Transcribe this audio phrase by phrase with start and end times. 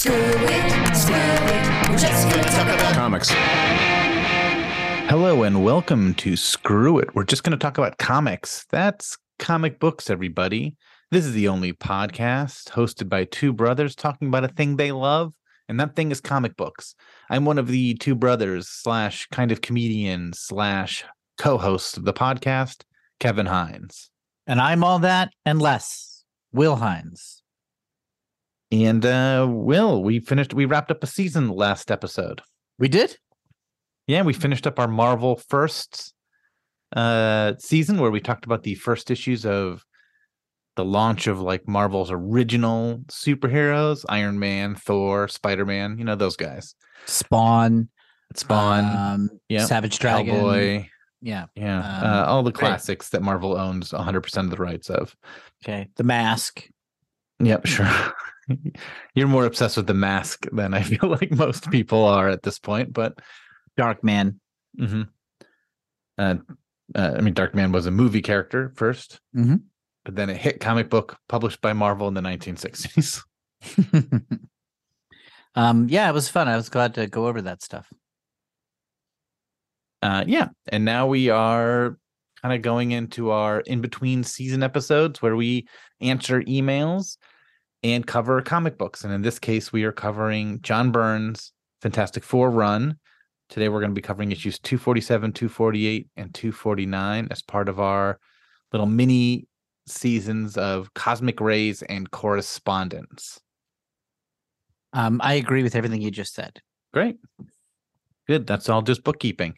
[0.00, 1.90] Screw it, screw it.
[1.90, 3.28] We're just gonna talk about Comics.
[5.10, 7.14] Hello and welcome to Screw It.
[7.14, 8.64] We're just going to talk about comics.
[8.70, 10.74] That's comic books, everybody.
[11.10, 15.34] This is the only podcast hosted by two brothers talking about a thing they love,
[15.68, 16.94] and that thing is comic books.
[17.28, 21.04] I'm one of the two brothers slash kind of comedian slash
[21.36, 22.84] co-host of the podcast,
[23.18, 24.08] Kevin Hines.
[24.46, 26.24] And I'm all that and less.
[26.54, 27.39] Will Hines.
[28.72, 32.40] And uh Will, we finished we wrapped up a season last episode.
[32.78, 33.16] We did?
[34.06, 36.14] Yeah, we finished up our Marvel first
[36.94, 39.84] uh season where we talked about the first issues of
[40.76, 46.74] the launch of like Marvel's original superheroes, Iron Man, Thor, Spider-Man, you know those guys.
[47.06, 47.88] Spawn.
[48.36, 50.32] Spawn, Um, yeah, Savage Dragon.
[50.36, 50.86] Cowboy,
[51.20, 51.46] Yeah.
[51.56, 52.68] yeah, Um, uh, all the great.
[52.68, 55.16] classics that Marvel owns 100% of the rights of.
[55.64, 55.88] Okay.
[55.96, 56.64] The Mask.
[57.40, 57.88] Yep, sure.
[59.14, 62.58] You're more obsessed with the mask than I feel like most people are at this
[62.58, 63.18] point, but
[63.76, 64.40] Dark Man.
[64.78, 65.08] mhm.
[66.18, 66.36] uh,
[66.94, 69.62] uh, I mean, Dark Man was a movie character 1st Mhm.
[70.04, 73.22] but then a hit comic book published by Marvel in the 1960s.
[75.54, 76.48] um, yeah, it was fun.
[76.48, 77.88] I was glad to go over that stuff.
[80.02, 81.98] Uh, yeah, and now we are
[82.42, 85.68] kind of going into our in between season episodes where we
[86.00, 87.18] answer emails
[87.82, 89.04] and cover comic books.
[89.04, 92.96] And in this case, we are covering John Byrne's Fantastic Four run.
[93.48, 98.18] Today, we're going to be covering issues 247, 248, and 249 as part of our
[98.72, 99.48] little mini
[99.86, 103.40] seasons of Cosmic Rays and Correspondence.
[104.92, 106.60] Um, I agree with everything you just said.
[106.92, 107.18] Great.
[108.26, 108.46] Good.
[108.46, 109.54] That's all just bookkeeping.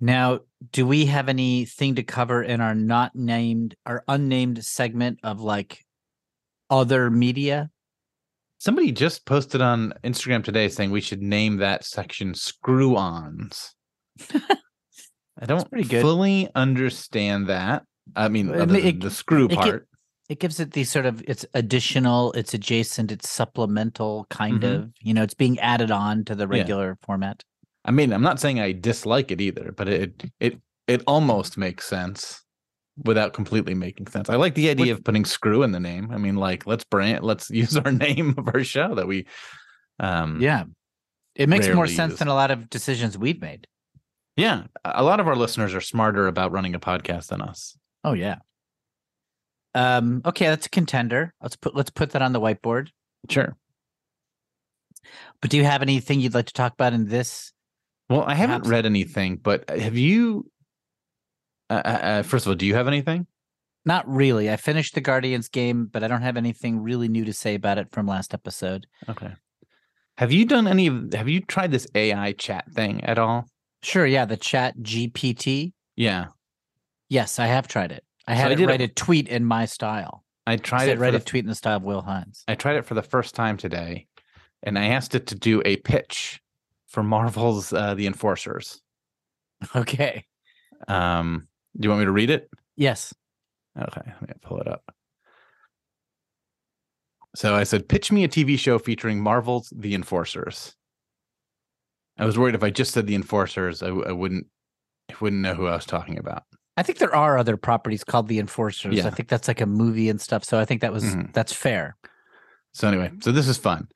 [0.00, 0.40] Now,
[0.72, 5.84] do we have anything to cover in our not named our unnamed segment of like
[6.72, 7.70] other media?
[8.58, 13.74] Somebody just posted on Instagram today saying we should name that section screw ons.
[15.40, 15.68] I don't
[16.00, 17.82] fully understand that.
[18.16, 19.88] I mean, It other than it- the screw it part.
[20.28, 24.74] It gives it the sort of it's additional, it's adjacent, it's supplemental kind Mhm.
[24.74, 27.42] of, you know, it's being added on to the regular format.
[27.84, 31.86] I mean, I'm not saying I dislike it either, but it it it almost makes
[31.86, 32.41] sense
[33.04, 34.28] without completely making sense.
[34.28, 36.10] I like the idea of putting screw in the name.
[36.12, 39.26] I mean, like let's brand let's use our name of our show that we
[40.00, 40.64] um Yeah.
[41.34, 42.18] It makes more sense use.
[42.18, 43.66] than a lot of decisions we've made.
[44.36, 44.64] yeah.
[44.84, 47.76] A lot of our listeners are smarter about running a podcast than us.
[48.04, 48.36] Oh yeah.
[49.74, 51.32] Um, okay, that's a contender.
[51.40, 52.88] Let's put let's put that on the whiteboard.
[53.30, 53.56] Sure.
[55.40, 57.52] But do you have anything you'd like to talk about in this?
[58.10, 60.50] Well, I haven't read anything, but uh, have you?
[61.72, 63.26] Uh, uh, uh, first of all, do you have anything?
[63.84, 64.50] Not really.
[64.50, 67.78] I finished the Guardians game, but I don't have anything really new to say about
[67.78, 68.86] it from last episode.
[69.08, 69.32] Okay.
[70.18, 71.12] Have you done any of?
[71.14, 73.46] Have you tried this AI chat thing at all?
[73.82, 75.72] Sure, yeah, the chat GPT.
[75.96, 76.26] Yeah,
[77.08, 78.04] Yes, I have tried it.
[78.26, 80.24] I So had I it did a- write a tweet in my style.
[80.46, 80.98] I tried it.
[80.98, 82.44] Write the, a tweet in the style of Will Hines.
[82.48, 84.06] I tried it for the first time today,
[84.62, 86.40] and I asked it to do a pitch
[86.88, 88.80] for Marvel's uh, The Enforcers.
[89.76, 90.24] Okay.
[90.88, 91.46] Um,
[91.78, 92.50] do you want me to read it?
[92.76, 93.14] Yes.
[93.80, 94.82] Okay, let me pull it up.
[97.34, 100.74] So I said, pitch me a TV show featuring Marvel's The Enforcers.
[102.18, 104.46] I was worried if I just said The Enforcers, I, I wouldn't,
[105.10, 106.42] I wouldn't know who I was talking about.
[106.76, 108.94] I think there are other properties called the Enforcers.
[108.96, 109.06] Yeah.
[109.06, 110.44] I think that's like a movie and stuff.
[110.44, 111.32] So I think that was Mhm.
[111.32, 111.96] that's fair.
[112.72, 113.88] So anyway, so this is fun.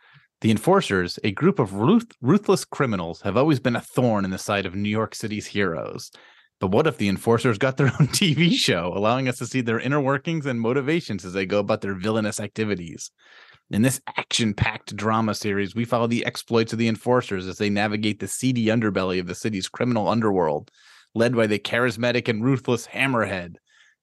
[0.42, 4.38] The Enforcers, a group of ruth- ruthless criminals, have always been a thorn in the
[4.38, 6.10] side of New York City's heroes.
[6.60, 9.80] But what if the Enforcers got their own TV show, allowing us to see their
[9.80, 13.10] inner workings and motivations as they go about their villainous activities?
[13.70, 17.68] In this action packed drama series, we follow the exploits of the Enforcers as they
[17.68, 20.70] navigate the seedy underbelly of the city's criminal underworld,
[21.14, 23.56] led by the charismatic and ruthless Hammerhead.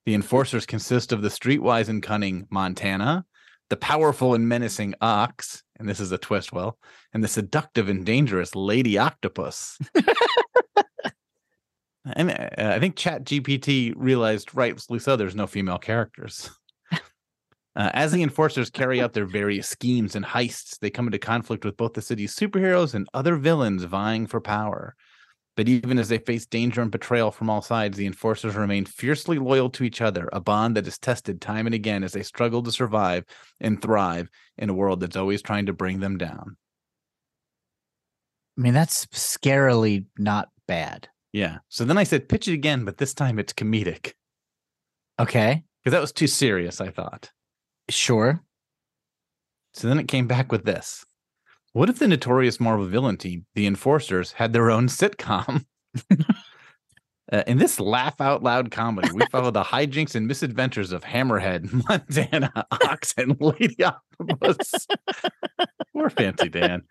[0.06, 3.25] The Enforcers consist of the streetwise and cunning Montana,
[3.70, 6.78] the powerful and menacing Ox, and this is a twist, well,
[7.14, 9.79] and the seductive and dangerous Lady Octopus.
[12.05, 16.50] and uh, I think Chat GPT realized rightly so there's no female characters.
[17.76, 21.66] Uh, as the enforcers carry out their various schemes and heists, they come into conflict
[21.66, 24.96] with both the city's superheroes and other villains vying for power.
[25.55, 29.40] But even as they face danger and betrayal from all sides, the enforcers remain fiercely
[29.40, 32.64] loyal to each other, a bond that is tested time and again as they struggle
[32.64, 33.23] to survive
[33.59, 36.58] and thrive in a world that's always trying to bring them down.
[38.58, 41.08] I mean, that's scarily not bad.
[41.34, 41.58] Yeah.
[41.68, 44.14] So then I said, pitch it again, but this time it's comedic
[45.20, 45.64] Okay.
[45.82, 47.32] because that was too serious, I thought.
[47.90, 48.41] Sure.
[49.74, 51.03] So then it came back with this
[51.74, 55.66] What if the notorious Marvel villain team, the Enforcers, had their own sitcom?
[57.32, 61.72] Uh, in this laugh out loud comedy, we follow the hijinks and misadventures of Hammerhead,
[61.90, 64.88] Montana, Ox, and Lady Octopus.
[65.94, 66.84] Poor Fancy Dan,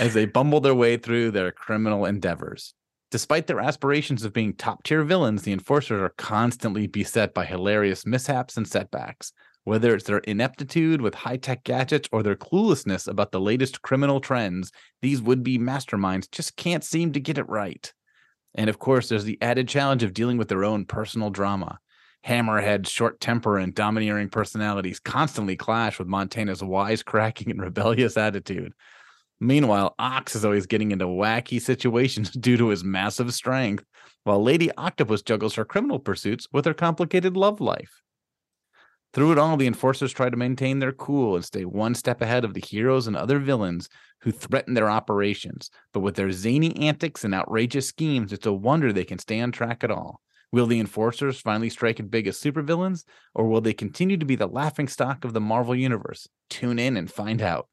[0.00, 2.72] as they bumble their way through their criminal endeavors.
[3.10, 8.04] Despite their aspirations of being top tier villains, the enforcers are constantly beset by hilarious
[8.04, 9.32] mishaps and setbacks.
[9.62, 14.20] Whether it's their ineptitude with high tech gadgets or their cluelessness about the latest criminal
[14.20, 14.70] trends,
[15.02, 17.92] these would be masterminds just can't seem to get it right.
[18.54, 21.78] And of course, there's the added challenge of dealing with their own personal drama.
[22.24, 28.72] Hammerhead's short temper and domineering personalities constantly clash with Montana's wisecracking and rebellious attitude.
[29.40, 33.84] Meanwhile, Ox is always getting into wacky situations due to his massive strength,
[34.24, 38.02] while Lady Octopus juggles her criminal pursuits with her complicated love life.
[39.12, 42.44] Through it all, the enforcers try to maintain their cool and stay one step ahead
[42.44, 43.88] of the heroes and other villains
[44.20, 45.70] who threaten their operations.
[45.92, 49.52] But with their zany antics and outrageous schemes, it's a wonder they can stay on
[49.52, 50.20] track at all.
[50.52, 53.04] Will the enforcers finally strike it big as supervillains,
[53.34, 56.28] or will they continue to be the laughing stock of the Marvel Universe?
[56.50, 57.68] Tune in and find out.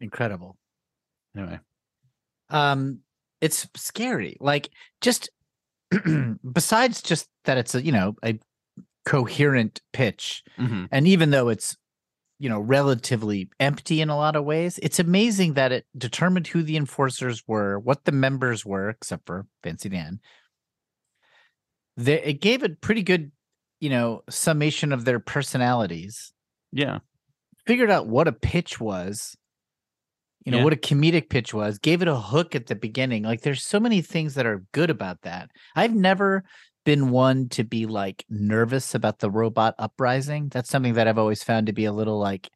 [0.00, 0.56] Incredible.
[1.36, 1.58] Anyway,
[2.50, 3.00] Um,
[3.40, 4.36] it's scary.
[4.40, 4.70] Like
[5.00, 5.30] just
[6.52, 8.38] besides just that it's a you know a
[9.04, 10.88] coherent pitch, mhm.
[10.90, 11.76] and even though it's
[12.38, 16.62] you know relatively empty in a lot of ways, it's amazing that it determined who
[16.62, 20.20] the enforcers were, what the members were, except for Fancy Dan.
[21.96, 23.32] They, it gave a pretty good,
[23.80, 26.32] you know, summation of their personalities.
[26.72, 26.98] yeah,
[27.66, 29.36] figured out what a pitch was
[30.46, 30.64] you know Yeah.
[30.64, 33.78] what a comedic pitch was gave it a hook at the beginning like there's so
[33.78, 36.44] many things that are good about that i've never
[36.84, 41.42] been one to be like nervous about the robot uprising that's something that i've always
[41.42, 42.48] found to be a little like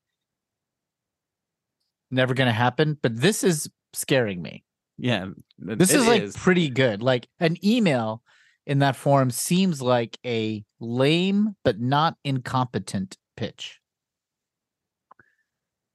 [2.11, 4.65] never gonna happen but this is scaring me
[4.97, 5.27] yeah.
[5.59, 8.23] this is like pretty good like an email
[8.67, 13.81] in that form seems like a lame but not incompetent pitch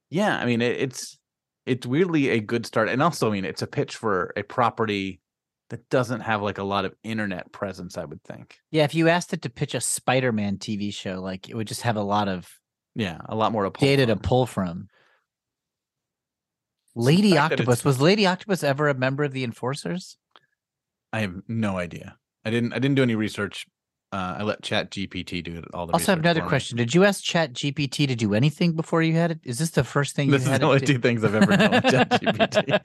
[0.10, 0.38] yeah.
[0.38, 1.18] I mean, it, it's
[1.66, 5.22] it's weirdly a good start, and also, I mean, it's a pitch for a property
[5.70, 7.98] that doesn't have like a lot of internet presence.
[7.98, 8.58] I would think.
[8.72, 11.82] Yeah, if you asked it to pitch a Spider-Man TV show, like it would just
[11.82, 12.48] have a lot of
[12.96, 14.88] Yeah, a lot more to pull data to pull from.
[16.96, 20.18] Lady Octopus was Lady Octopus ever a member of the Enforcers?
[21.12, 22.18] I have no idea.
[22.46, 22.74] I didn't.
[22.74, 23.66] I didn't do any research.
[24.12, 25.94] Uh, I let Chat GPT do it all the.
[25.94, 26.78] Also, I have another question.
[26.78, 29.40] Did you ask Chat GPT to do anything before you had it?
[29.44, 31.58] Is this the first thing This you is had the only two things I've ever
[31.58, 32.80] done with ChatGPT.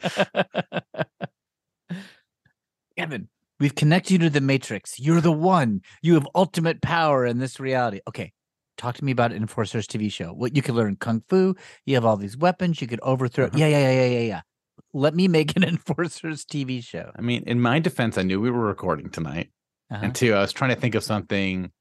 [2.99, 3.29] Kevin,
[3.61, 4.99] we've connected you to the Matrix.
[4.99, 5.83] You're the one.
[6.03, 8.01] You have ultimate power in this reality.
[8.09, 8.33] Okay,
[8.77, 10.33] talk to me about Enforcers TV show.
[10.33, 11.55] What you can learn kung fu.
[11.85, 12.81] You have all these weapons.
[12.81, 13.47] You could overthrow.
[13.47, 13.59] Uh-huh.
[13.59, 14.41] Yeah, yeah, yeah, yeah, yeah, yeah.
[14.93, 17.13] Let me make an Enforcers TV show.
[17.15, 19.51] I mean, in my defense, I knew we were recording tonight,
[19.91, 20.01] Uh-huh.
[20.05, 21.73] and two, I was trying to think of something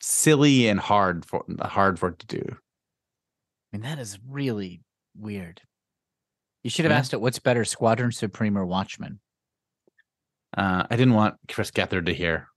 [0.00, 2.44] silly and hard for hard for it to do.
[2.48, 4.82] I mean, that is really
[5.16, 5.60] weird.
[6.62, 6.98] You should have Yeah.
[6.98, 9.20] asked it what's better, Squadron Supreme or Watchmen?
[10.56, 12.48] Uh, I didn't want Chris Gethard to hear.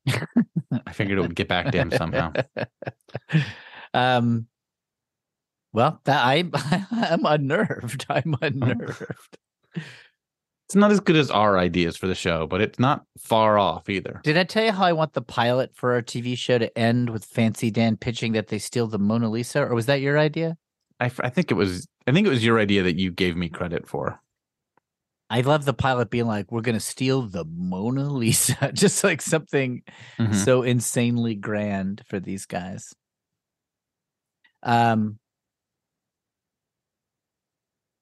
[0.85, 2.31] I figured it would get back to him somehow.
[3.93, 4.47] um
[5.73, 6.43] well, that I
[6.91, 8.05] I'm unnerved.
[8.09, 9.37] I'm unnerved.
[10.67, 13.87] It's not as good as our ideas for the show, but it's not far off
[13.89, 14.19] either.
[14.25, 17.09] Did I tell you how I want the pilot for our TV show to end
[17.09, 19.61] with Fancy Dan pitching that they steal the Mona Lisa?
[19.61, 20.57] Or was that your idea?
[20.99, 21.87] I think it was.
[22.05, 24.19] I think it was your idea that you gave me credit for.
[25.29, 28.71] I love the pilot being like, we're gonna steal the Mona Lisa.
[28.73, 29.83] Just like something
[30.19, 30.35] Mhm.
[30.35, 32.93] so insanely grand for these guys.
[34.63, 35.19] Um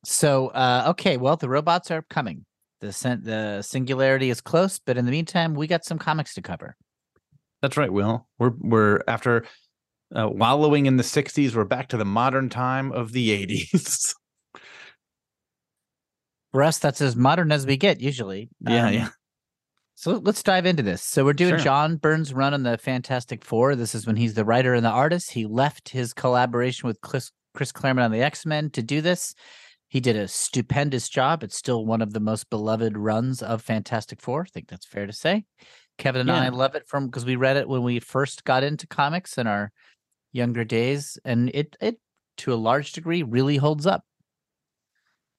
[0.04, 2.46] so uh okay, well the robots are coming.
[2.86, 6.76] The the singularity is close, but in the meantime, we got some comics to cover.
[7.62, 8.28] That's right, Will.
[8.38, 9.46] We're we're after
[10.16, 11.56] uh, wallowing in the '60s.
[11.56, 14.14] We're back to the modern time of the '80s.
[16.52, 18.50] For us, that's as modern as we get usually.
[18.62, 19.10] yeah, Um, yeah.
[19.96, 21.02] So let's dive into this.
[21.02, 21.60] So we're doing Sure.
[21.60, 23.76] John Burns' run on the Fantastic Four.
[23.76, 25.32] This is when he's the writer and the artist.
[25.32, 29.34] He left his collaboration with Chris, Chris Claremont on the X Men to do this.
[29.96, 31.42] He did a stupendous job.
[31.42, 34.42] It's still one of the most beloved runs of Fantastic Four.
[34.42, 35.46] I think that's fair to say.
[35.98, 38.88] Kevin and I love it from because we read it when we first got into
[38.88, 39.72] comics in our
[40.34, 41.98] younger days, and it it
[42.40, 44.04] to a large degree really holds up.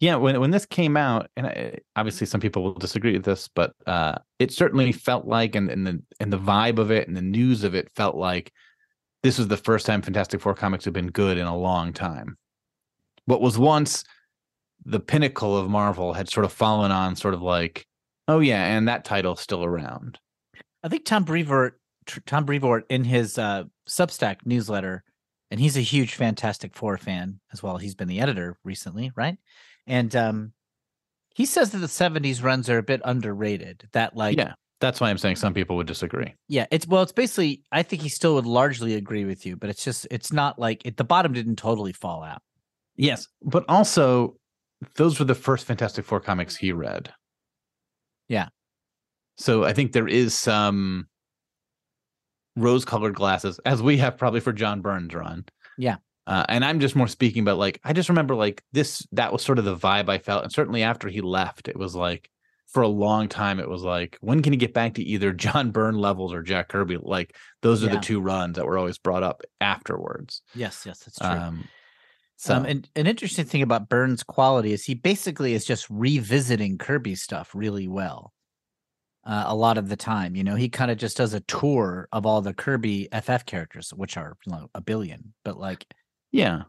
[0.00, 3.50] Yeah, when when this came out, and I, obviously some people will disagree with this,
[3.54, 7.14] but uh, it certainly felt like, and, and the and the vibe of it and
[7.14, 8.50] the news of it felt like
[9.22, 12.38] this was the first time Fantastic Four comics have been good in a long time.
[13.26, 14.02] What was once
[14.86, 17.84] the pinnacle of Marvel had sort of fallen on sort of like,
[18.28, 20.18] oh yeah, and that title's still around.
[20.82, 21.80] I think Tom Brevoort,
[22.24, 25.02] Tom Brevoort, in his uh, Substack newsletter,
[25.50, 27.78] and he's a huge Fantastic Four fan as well.
[27.78, 29.36] He's been the editor recently, right?
[29.88, 30.52] And um,
[31.34, 33.88] he says that the '70s runs are a bit underrated.
[33.92, 36.34] That like, yeah, that's why I'm saying some people would disagree.
[36.48, 37.64] yeah, it's well, it's basically.
[37.72, 40.86] I think he still would largely agree with you, but it's just, it's not like
[40.86, 42.42] it, the bottom didn't totally fall out.
[42.94, 44.36] Yes, but also
[44.96, 47.12] those were the first Fantastic Four comics he read.
[48.28, 48.48] Yeah.
[49.38, 51.06] So I think there is some
[52.56, 55.44] rose-colored glasses, as we have probably for John Byrne's run.
[55.78, 55.96] Yeah.
[56.26, 59.42] Uh, and I'm just more speaking about like I just remember like this that was
[59.42, 62.28] sort of the vibe I felt, and certainly after he left, it was like
[62.66, 65.70] for a long time it was like when can he get back to either John
[65.70, 66.98] Byrne levels or Jack Kirby?
[67.00, 67.94] Like those are Yeah.
[67.96, 70.42] the two runs that were always brought up afterwards.
[70.54, 71.28] Yes, yes, that's true.
[71.28, 71.68] Um,
[72.36, 76.78] so Um, and an interesting thing about Byrne's quality is he basically is just revisiting
[76.78, 78.32] Kirby stuff really well.
[79.24, 82.08] Uh, a lot of the time, you know, he kind of just does a tour
[82.12, 85.32] of all the Kirby FF characters, which are you know, a billion.
[85.44, 85.86] But like,
[86.30, 86.62] yeah,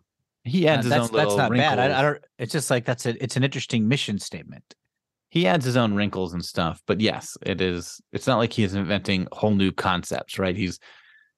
[0.44, 1.78] he uh, adds his that's own little that's not bad.
[1.80, 2.24] I, I don't.
[2.40, 3.22] It's just like that's a.
[3.24, 4.74] It's an interesting mission statement.
[5.30, 8.64] he adds his own wrinkles and stuff but yes it is it's not like he
[8.64, 10.80] is inventing whole new concepts right he's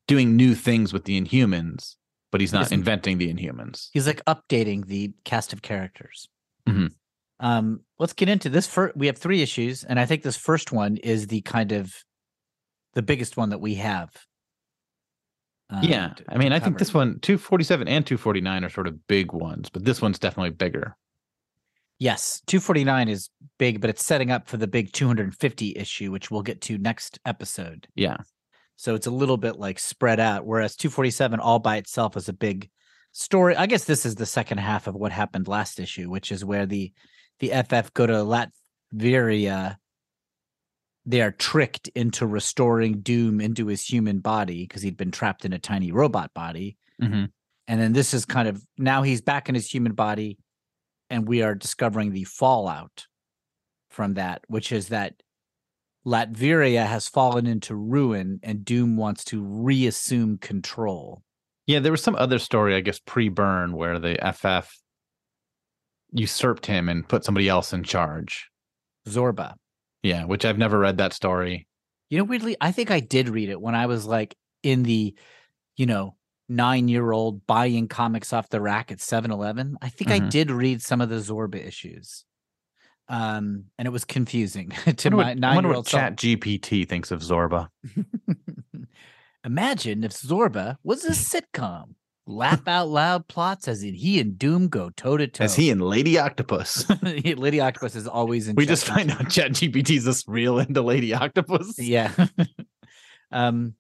[0.08, 1.96] doing new things with the inhumans
[2.32, 6.28] but he's not inventing the inhumans He's like updating the cast of characters.
[6.68, 6.94] Mhm.
[7.40, 8.68] Um, let's get into this.
[8.68, 11.94] First, we have three issues, and I think this first one is the kind of
[12.94, 14.10] the biggest one that we have.
[15.72, 19.32] uh, yeah i mean i think this one 247 and 249 are sort of big
[19.34, 20.96] ones but this one's definitely bigger
[22.02, 26.44] Yes, 249 is big, but it's setting up for the big 250 issue, which we'll
[26.44, 27.88] get to next episode.
[27.94, 28.16] yeah
[28.80, 32.34] So it's a little bit like spread out, whereas 247 all by itself is a
[32.34, 32.70] big
[33.12, 33.54] story.
[33.54, 36.66] I guess this is the second half of what happened last issue, which is where
[36.66, 36.94] the
[37.40, 38.50] the FF go to
[38.94, 39.76] Latveria.
[41.06, 45.52] They are tricked into restoring Doom into his human body because he'd been trapped in
[45.52, 46.78] a tiny robot body.
[47.02, 47.26] hmm
[47.68, 50.38] And then this is kind of now he's back in his human body,
[51.10, 53.08] and we are discovering the fallout
[53.90, 55.22] from that, which is that
[56.10, 61.22] Latveria has fallen into ruin and Doom wants to reassume control.
[61.68, 64.68] yeah there was some other story i guess pre-Byrne where the ff
[66.12, 68.50] usurped him and put somebody else in charge
[69.08, 69.54] Zorba.
[70.02, 71.68] yeah which i've never read that story
[72.10, 75.14] You know, weirdly, I think I did read it when I was like in the,
[75.78, 76.16] you know,
[76.50, 79.78] nine year old buying comics off the rack at 7 Eleven.
[79.80, 80.30] I think I Mhm.
[80.32, 82.26] did read some of the Zorba issues.
[83.12, 87.22] Um, and it was confusing to my nine year what old chat gpt thinks of
[87.22, 87.68] zorba
[89.46, 91.96] Imagine if Zorba was a sitcom.
[92.28, 95.46] Laugh out loud plots as in he and Doom go toe to toe.
[95.46, 98.56] as he and lady octopus Lady Octopus is always in.
[98.56, 102.12] we just find out chat GPT is just real into lady octopus Yeah.
[103.32, 103.74] um.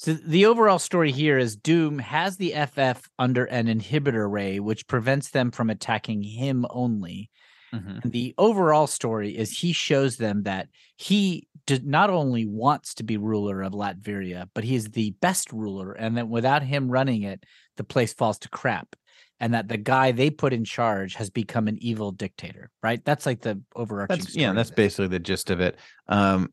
[0.00, 4.86] So the overall story here is Doom has the FF under an inhibitor ray, which
[4.86, 7.30] prevents them from attacking him only.
[7.74, 8.02] Mhm.
[8.02, 13.02] And the overall story is he shows them that he did not only wants to
[13.02, 17.22] be ruler of Latveria, but he is the best ruler, and that without him running
[17.22, 17.44] it,
[17.76, 18.96] the place falls to crap.
[19.40, 23.04] And that the guy they put in charge has become an evil dictator, right?
[23.04, 24.42] That's like the overarching That's story.
[24.42, 25.76] yeah, that's basically the gist of it.
[26.08, 26.52] Um,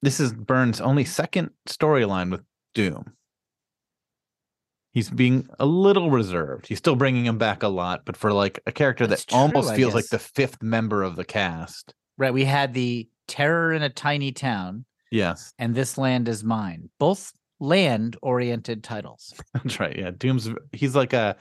[0.00, 2.42] this is Byrne's only second storyline with
[2.74, 3.12] Doom.
[4.92, 6.66] He's being a little reserved.
[6.66, 9.38] He's still bringing him back a lot, but for like a character That's that true,
[9.38, 11.94] almost I feels like the fifth member of the cast.
[12.18, 12.32] Right.
[12.34, 16.90] We had the terror in a tiny town, Yes, and this land is mine.
[16.98, 19.32] Both land oriented titles.
[19.54, 19.96] that's right.
[19.96, 21.36] Yeah, Doom's he's like a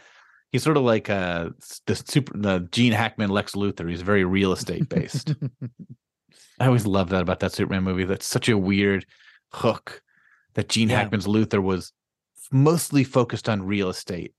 [0.51, 1.51] he's sort of like a
[1.88, 3.89] the super the Gene Hackman Lex Luthor.
[3.89, 5.36] He's very real estate based.
[6.60, 8.05] I always love that about that Superman movie.
[8.05, 9.05] That's such a weird
[9.51, 10.01] hook
[10.53, 10.98] that Gene Yeah.
[11.01, 11.91] Hackman's Luthor was
[12.51, 14.34] mostly focused on real estate.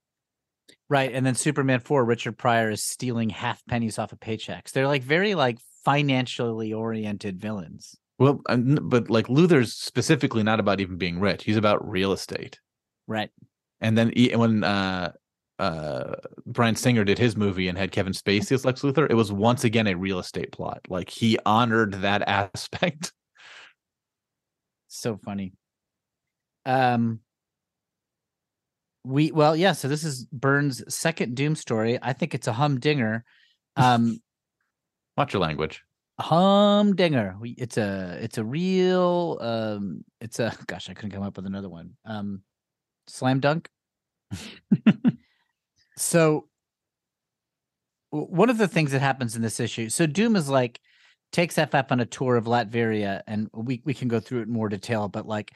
[0.88, 1.12] right.
[1.12, 4.72] And then Superman 4, Richard Pryor is stealing half pennies off of paychecks.
[4.72, 7.96] They're like very like financially oriented villains.
[8.18, 11.44] Well, but like Luthor's specifically not about even being rich.
[11.44, 12.60] He's about real estate.
[13.08, 13.30] Right.
[13.80, 15.12] And then he, when uh
[15.58, 16.14] uh
[16.46, 19.64] Bryan Singer did his movie and had Kevin Spacey as Lex Luthor, it was once
[19.64, 20.80] again a real estate plot.
[20.88, 23.12] Like he honored that aspect.
[24.86, 25.54] So funny.
[26.64, 27.20] Um
[29.04, 31.98] we well, yeah, so this is Byrne's second Doom story.
[32.00, 33.24] I think it's a humdinger.
[33.76, 34.20] Um
[35.16, 35.82] Watch your language.
[36.18, 41.46] humdinger it's a it's a real um it's a gosh i couldn't come up with
[41.46, 42.42] another one um
[43.08, 43.68] slam dunk
[45.96, 46.46] so
[48.12, 49.88] one of the things that happens in this issue.
[49.88, 50.80] So Doom is like
[51.32, 54.52] takes FF on a tour of Latveria, and we we can go through it in
[54.52, 55.50] more detail, but like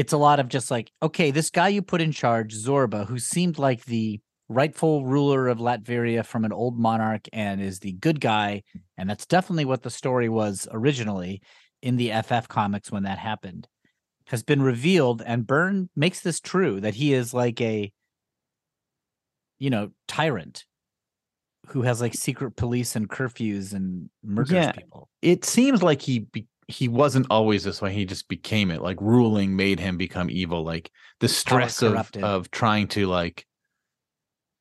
[0.00, 3.18] it's a lot of just like, okay, this guy you put in charge, Zorba, who
[3.18, 8.18] seemed like the rightful ruler of Latveria from an old monarch and is the good
[8.18, 8.62] guy,
[8.96, 11.42] and that's definitely what the story was originally
[11.82, 13.68] in the FF comics when that happened,
[14.28, 17.92] has been revealed, and Byrne makes this true that he is like a
[19.58, 20.64] you know, tyrant
[21.66, 24.72] who has like secret police and curfews and murders Yeah.
[24.72, 25.10] people.
[25.20, 27.92] It seems like he be- he wasn't always this way.
[27.92, 28.80] He just became it.
[28.82, 30.64] Like ruling made him become evil.
[30.64, 33.46] Like the stress of of trying to like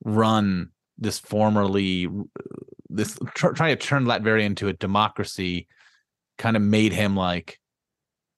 [0.03, 2.07] run this formerly
[2.89, 5.67] this tr- trying to turn Latveria into a democracy
[6.37, 7.59] kind of made him like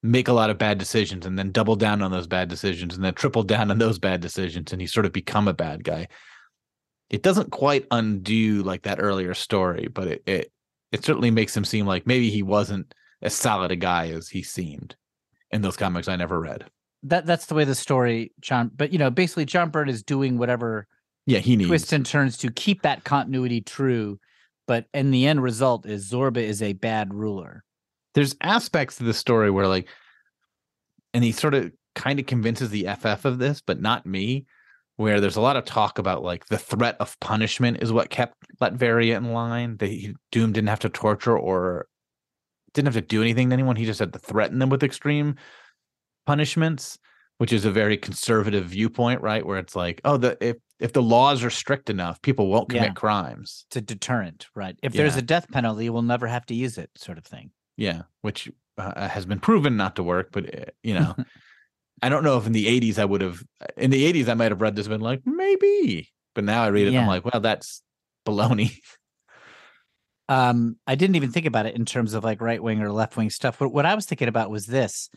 [0.04, 3.06] make a lot of bad decisions and then double down on those bad decisions and
[3.06, 6.08] then triple down on those bad decisions and he sort of become a bad guy.
[7.10, 10.52] It doesn't quite undo like that earlier story, but it it,
[10.92, 14.44] it certainly makes him seem like maybe he wasn't as solid a guy as he
[14.44, 14.96] seemed
[15.52, 16.66] in those comics I never read.
[17.04, 18.72] That that's the way the story, John.
[18.76, 20.88] But you know, basically, John Byrne is doing whatever
[21.26, 24.20] Yeah, he needs twists and turns to keep that continuity true.
[24.68, 27.64] But in the end result, is Zorba is a bad ruler.
[28.14, 29.88] there's aspects of the story where like
[31.14, 34.46] and he sort of kind of convinces the ff of this but not me
[34.98, 38.36] where there's a lot of talk about like the threat of punishment is what kept
[38.62, 41.88] latveria in line that he, doom didn't have to torture or
[42.74, 45.36] didn't have to do anything to anyone he just had to threaten them with extreme
[46.26, 46.98] punishments
[47.38, 51.02] which is a very conservative viewpoint right where it's like oh the if if the
[51.02, 52.94] laws are strict enough people won't commit Yeah.
[52.94, 54.76] crimes It's a deterrent, right?
[54.82, 57.52] If there's a death penalty, we'll never have to use it, sort of thing.
[57.78, 60.30] Yeah, which uh, has been proven not to work.
[60.32, 61.16] But uh, you know,
[62.02, 63.44] I don't know if in the '80s I would have.
[63.78, 66.10] In the '80s, I might have read this and been like, maybe.
[66.34, 67.84] But now I read it, and I'm like, well, that's
[68.26, 68.78] baloney.
[70.32, 73.18] um i didn't even think about it in terms of like right wing or left
[73.18, 73.60] wing stuff.
[73.60, 75.10] What, what i was thinking about was this.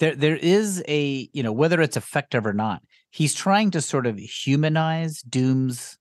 [0.00, 4.06] There there is a you know whether it's effective or not he's trying to sort
[4.06, 5.98] of humanize doom's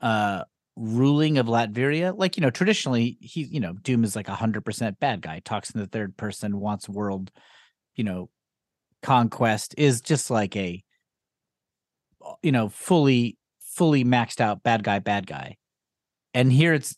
[0.00, 0.42] uh
[0.74, 2.16] ruling of latveria.
[2.16, 5.40] Like you know traditionally he you know doom is like a hundred percent bad guy.
[5.44, 7.30] Talks in the third person wants world
[7.94, 8.28] you know
[9.02, 10.82] conquest is just like a
[12.42, 15.56] you know fully fully maxed out bad guy bad guy.
[16.34, 16.96] And here it's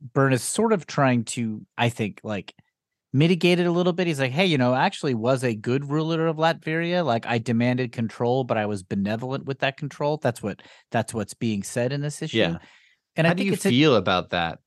[0.00, 2.54] Byrne is sort of trying to, I think, like
[3.12, 4.06] mitigate it a little bit.
[4.06, 7.04] He's like, hey, you know, I actually was a good ruler of Latveria.
[7.04, 10.18] Like I demanded control, but I was benevolent with that control.
[10.18, 12.38] That's what that's what's being said in this issue.
[12.38, 12.58] Yeah.
[13.16, 14.58] And How I do think you it's a- feel about that?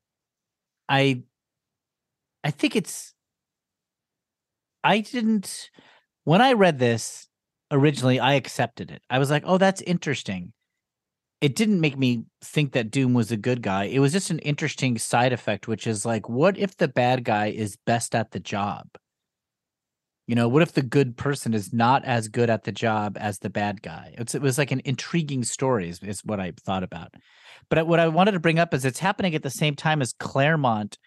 [0.88, 1.22] I
[2.44, 3.14] I think it's
[4.84, 5.70] I didn't
[6.24, 7.28] when I read this
[7.70, 9.02] originally I accepted it.
[9.10, 10.52] I was like, "Oh, that's interesting."
[11.40, 13.84] It didn't make me think that Doom was a good guy.
[13.84, 17.46] It was just an interesting side effect which is like, what if the bad guy
[17.48, 18.88] is best at the job?
[20.26, 23.38] You know, what if the good person is not as good at the job as
[23.38, 24.14] the bad guy?
[24.18, 27.14] It's, it was like an intriguing story, is, is what I thought about.
[27.70, 30.12] But what I wanted to bring up is it's happening at the same time as
[30.12, 30.98] Claremont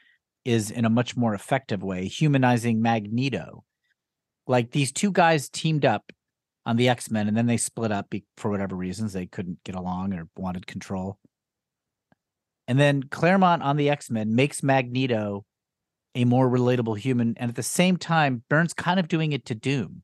[0.44, 3.64] is in a much more effective way, humanizing Magneto.
[4.48, 6.12] Like these two guys teamed up
[6.66, 9.14] on the X Men and then they split up be- for whatever reasons.
[9.14, 11.18] They couldn't get along or wanted control.
[12.68, 15.46] And then Claremont on the X Men makes Magneto
[16.16, 17.36] a more relatable human.
[17.38, 20.04] And at the same time, Byrne's kind of doing it to Doom.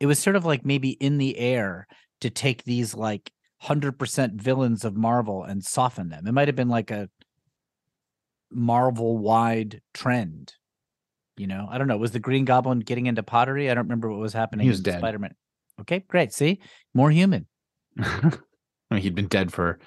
[0.00, 1.86] It was sort of like maybe in the air
[2.20, 3.30] to take these like
[3.62, 6.26] 100% villains of Marvel and soften them.
[6.26, 7.08] It might have been like a
[8.50, 10.54] Marvel wide trend.
[11.36, 11.96] You know, I don't know.
[11.96, 13.70] Was the Green Goblin getting into pottery?
[13.70, 14.98] I don't remember what was happening He was in dead.
[14.98, 15.34] Spider Man.
[15.80, 16.32] Okay, great.
[16.32, 16.60] See,
[16.94, 17.46] more human.
[17.98, 18.30] I
[18.90, 19.78] mean, he'd been dead for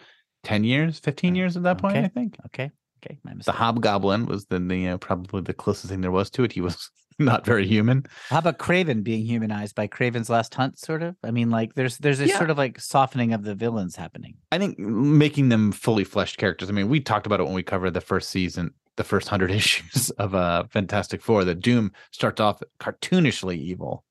[0.43, 1.97] ten years, fifteen years at that point.
[1.97, 2.05] Okay.
[2.05, 2.71] I think Okay,
[3.03, 3.19] okay.
[3.23, 3.51] My the.
[3.51, 6.51] Hobgoblin was then the uh, probably the closest thing there was to it.
[6.51, 8.05] He was not very human.
[8.29, 10.77] How about Kraven being humanized by Kraven's Last Hunt?
[10.77, 11.15] Sort of.
[11.23, 12.37] I mean, like there's there's a Yeah.
[12.37, 14.35] sort of like softening of the villains happening.
[14.51, 16.69] I think making them fully fleshed characters.
[16.69, 19.51] I mean, we talked about it when we covered the first season, the first hundred
[19.61, 21.43] issues of uh Fantastic Four.
[21.45, 24.03] That Doom starts off cartoonishly evil,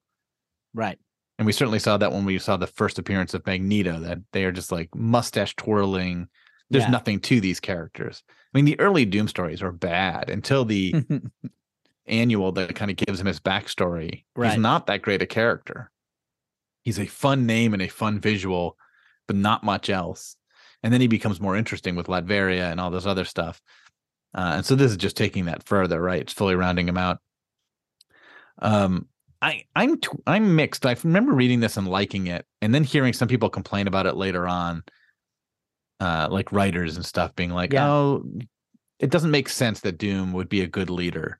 [0.75, 0.99] Right.
[1.38, 4.01] And we certainly saw that when we saw the first appearance of Magneto.
[4.01, 6.29] That they are just like mustache twirling.
[6.70, 6.90] There's Yeah.
[6.90, 8.22] nothing to these characters.
[8.29, 10.94] I mean, the early Doom stories are bad until the
[12.07, 14.25] annual that kind of gives him his backstory.
[14.35, 14.51] Right.
[14.53, 15.90] He's not that great a character.
[16.83, 18.77] He's a fun name and a fun visual,
[19.27, 20.37] but not much else.
[20.83, 23.61] And then he becomes more interesting with Latveria and all this other stuff.
[24.35, 26.20] Uh, and so this is just taking that further, right?
[26.20, 27.18] It's fully rounding him out.
[28.61, 29.09] Um,
[29.47, 30.85] I I'm t- I'm mixed.
[30.85, 34.17] I remember reading this and liking it, and then hearing some people complain about it
[34.17, 34.83] later on.
[36.01, 37.89] uh like writers and stuff being like, Yeah.
[37.89, 38.25] oh,
[38.99, 41.39] it doesn't make sense that Doom would be a good leader.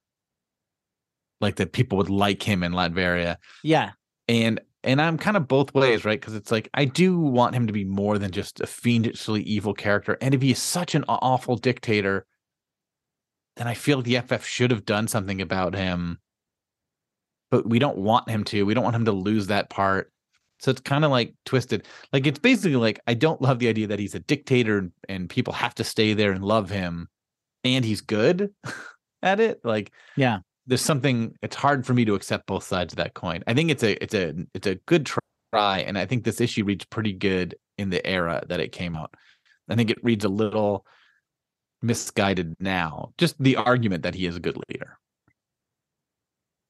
[1.41, 3.37] Like that people would like him in Latveria.
[3.63, 3.91] Yeah.
[4.29, 6.21] And and I'm kind of both ways, right?
[6.21, 9.75] Because it's like I do want him to be more than just a fiendishly evil
[9.75, 10.17] character.
[10.21, 12.25] And if he is such an awful dictator,
[13.57, 16.21] then I feel the FF should have done something about him.
[17.51, 18.65] But we don't want him to.
[18.65, 20.11] We don't want him to lose that part.
[20.59, 21.87] So it's kind of like twisted.
[22.13, 25.53] Like it's basically like I don't love the idea that he's a dictator and, people
[25.53, 27.09] have to stay there and love him,
[27.63, 28.53] and he's good
[29.23, 29.61] at it.
[29.65, 30.39] Like Yeah.
[30.67, 31.35] there's something.
[31.43, 33.43] It's hard for me to accept both sides of that coin.
[33.47, 35.07] I think it's a it's a it's a good
[35.53, 38.97] try, and I think this issue reads pretty good in the era that it came
[38.97, 39.15] out.
[39.69, 40.87] I think it reads a little
[41.83, 43.13] misguided now.
[43.19, 44.99] Just the argument that he is a good leader.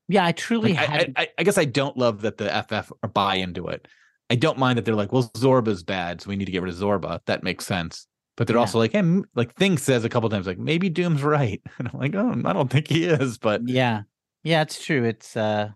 [0.08, 0.24] Yeah.
[0.24, 1.12] I truly Like, I, I.
[1.22, 3.86] I- I guess I don't love that the FF are buy into it.
[4.30, 6.72] I don't mind that they're like, well, Zorba's bad, so we need to get rid
[6.72, 7.20] of Zorba.
[7.26, 8.06] That makes sense.
[8.36, 8.60] But they're Yeah.
[8.60, 9.02] also like, hey,
[9.34, 12.52] like Thing says a couple times, like maybe Doom's right, and I'm like, oh, I
[12.52, 13.38] don't think he is.
[13.38, 14.02] But yeah.
[14.42, 14.62] Yeah.
[14.62, 15.04] It's true.
[15.04, 15.70] It's, uh,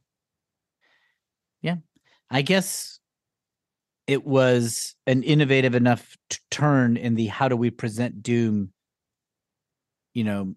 [1.63, 1.77] yeah.
[2.31, 2.99] I guess
[4.07, 8.71] it was an innovative enough t- turn in the how do we present Doom,
[10.15, 10.55] you know,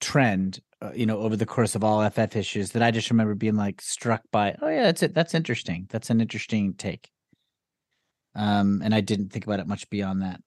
[0.00, 3.34] trend, uh, you know, over the course of all FF issues that I just remember
[3.34, 5.14] being like struck by, oh yeah, that's it.
[5.14, 5.86] That's interesting.
[5.90, 7.10] That's an interesting take.
[8.34, 10.40] Um, and I didn't think about it much beyond that.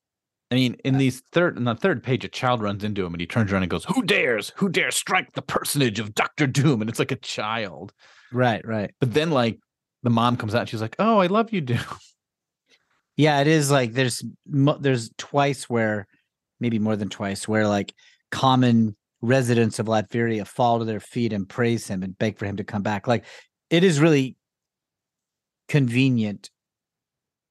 [0.51, 3.21] I mean, in these third, in the third page, a child runs into him and
[3.21, 4.51] he turns around and goes, "Who dares?
[4.57, 7.91] Who dares strike the personage of Doctor Doom?" And it's like a child.
[8.31, 8.91] Right, right.
[8.99, 9.59] But then, like,
[10.03, 11.79] the mom comes out and she's like, "Oh, I love you, Doom."
[13.15, 16.07] Yeah, it is like there's there's twice where
[16.59, 17.93] maybe more than twice where like
[18.31, 22.57] common residents of Latveria fall to their feet and praise him and beg for him
[22.57, 23.07] to come back.
[23.07, 23.25] Like
[23.69, 24.35] it is really
[25.67, 26.51] convenient.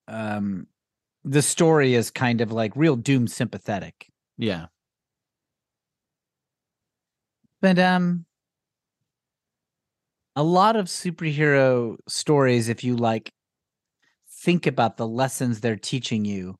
[0.06, 0.66] Um
[1.24, 4.08] the story is kind of like real doom sympathetic.
[4.36, 4.66] Yeah,
[7.62, 8.26] But um
[10.36, 13.32] a lot of superhero stories if you like
[14.42, 16.56] think about the lessons they're teaching you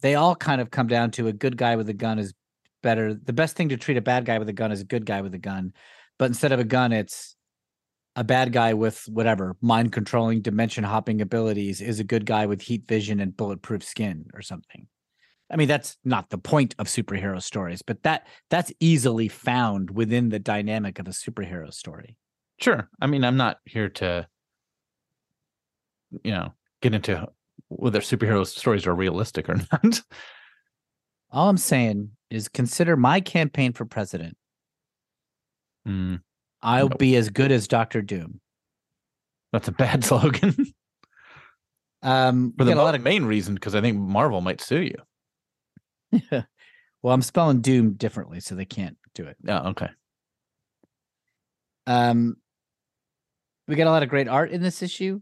[0.00, 2.34] they all kind of come down to a good guy with a gun is
[2.82, 5.06] better the best thing to treat a bad guy with a gun is a good
[5.06, 5.72] guy with a gun
[6.18, 7.36] but instead of a gun it's
[8.16, 12.62] a bad guy with whatever mind controlling dimension hopping abilities is a good guy with
[12.62, 14.86] heat vision and bulletproof skin or something
[15.50, 20.28] I mean, that's not the point of superhero stories, but that that's easily found within
[20.28, 22.16] the dynamic of a superhero story.
[22.60, 22.88] sure.
[23.00, 24.26] I mean, I'm not here to,
[26.22, 27.28] you know, get into
[27.68, 30.02] whether superhero stories are realistic or not.
[31.30, 34.36] All I'm saying is consider my campaign for president.
[35.86, 36.20] Mm,
[36.62, 36.98] I'll Nope.
[36.98, 38.40] be as good as Doctor Doom.
[39.52, 40.54] that's a bad slogan
[42.02, 44.40] Um, for we the got a mo- lot of main reason because I think Marvel
[44.40, 44.80] might sue
[46.12, 46.20] you.
[47.02, 49.36] well, I'm spelling Doom differently, so they can't do it.
[49.48, 49.88] Oh, okay.
[51.86, 52.36] Um,
[53.66, 55.20] we got a lot of great art in this issue.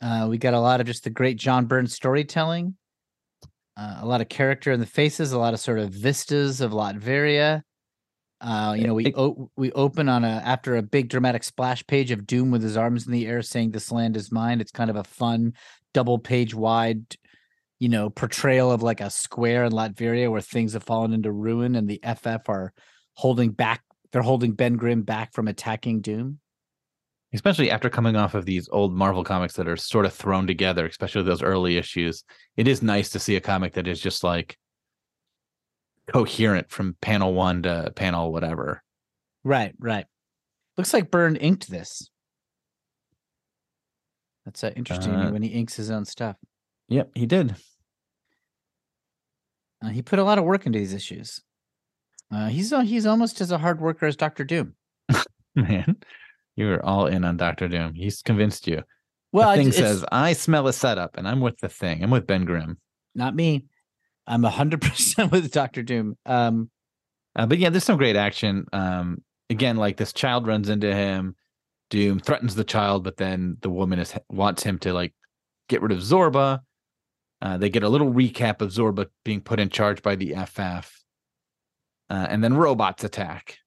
[0.00, 2.76] Uh, we got a lot of just the great John Byrne storytelling.
[3.78, 6.72] Uh, a lot of character in the faces, a lot of sort of vistas of
[6.72, 7.62] Latveria.
[8.40, 12.10] Uh, you know, we o- we open on a after a big dramatic splash page
[12.10, 14.90] of Doom with his arms in the air, saying "This land is mine." It's kind
[14.90, 15.52] of a fun
[15.94, 17.02] double page wide,
[17.78, 21.76] you know, portrayal of like a square in Latveria where things have fallen into ruin,
[21.76, 22.72] and the FF are
[23.14, 23.82] holding back.
[24.10, 26.40] They're holding Ben Grimm back from attacking Doom.
[27.34, 30.86] Especially after coming off of these old Marvel comics that are sort of thrown together,
[30.86, 32.24] especially those early issues.
[32.56, 34.56] It is nice to see a comic that is just like
[36.12, 38.82] coherent from panel one to panel whatever.
[39.44, 40.06] Right, right.
[40.76, 42.08] Looks like Byrne inked this.
[44.44, 46.36] That's uh, interesting Uh, when he inks his own stuff.
[46.88, 47.54] Yep, he did.
[49.84, 51.42] Uh, he put a lot of work into these issues.
[52.30, 54.74] Uh, he's al- he's almost as a hard worker as Doctor Doom.
[55.54, 55.96] Man,
[56.58, 57.94] you were all in on Doctor Doom.
[57.94, 58.82] He's convinced you.
[59.30, 62.02] Well, the thing says, I smell a setup, and I'm with the thing.
[62.02, 62.78] I'm with Ben Grimm.
[63.14, 63.66] not me.
[64.26, 66.16] I'm hundred percent with Doctor Doom.
[66.26, 66.70] Um,
[67.36, 68.66] Uh, but yeah, there's some great action.
[68.72, 71.36] Um, again, like this child runs into him.
[71.90, 75.14] Doom threatens the child, but then the woman is wants him to like
[75.68, 76.60] get rid of Zorba.
[77.40, 80.90] Uh, they get a little recap of Zorba being put in charge by the FF,
[82.10, 83.58] uh, and then robots attack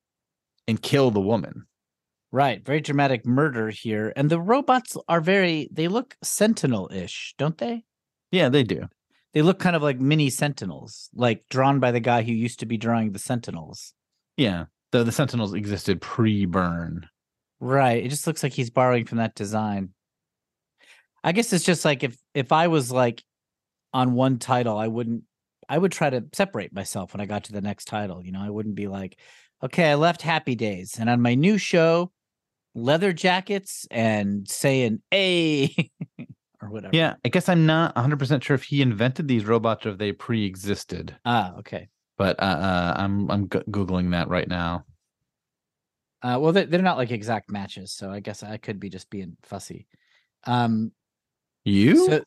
[0.67, 1.65] and kill the woman.
[2.31, 5.67] Right, very dramatic murder here, and the robots are very.
[5.71, 7.83] They look Sentinel-ish, don't they?
[8.31, 8.87] Yeah, they do.
[9.33, 12.65] They look kind of like mini Sentinels, like drawn by the guy who used to
[12.65, 13.93] be drawing the Sentinels.
[14.37, 17.07] Yeah, the the Sentinels existed pre-Byrne.
[17.59, 18.03] Right.
[18.03, 19.89] It just looks like he's borrowing from that design.
[21.23, 23.23] I guess it's just like if if I was like
[23.93, 25.23] on one title, I wouldn't
[25.69, 28.25] I would try to separate myself when I got to the next title.
[28.25, 29.17] You know, I wouldn't be like,
[29.63, 32.11] okay, I left Happy Days, and on my new show,
[32.73, 35.73] leather jackets and saying "a"
[36.61, 36.95] or whatever.
[36.95, 39.97] Yeah, I guess I'm not 100 percent sure if he invented these robots or if
[39.97, 41.15] they pre-existed.
[41.25, 41.89] Ah, okay.
[42.17, 44.85] But uh, uh, I'm I'm googling that right now.
[46.23, 49.09] Uh, well, they're, they're not like exact matches, so I guess I could be just
[49.09, 49.87] being fussy.
[50.43, 50.91] Um,
[51.65, 52.05] You?
[52.05, 52.23] So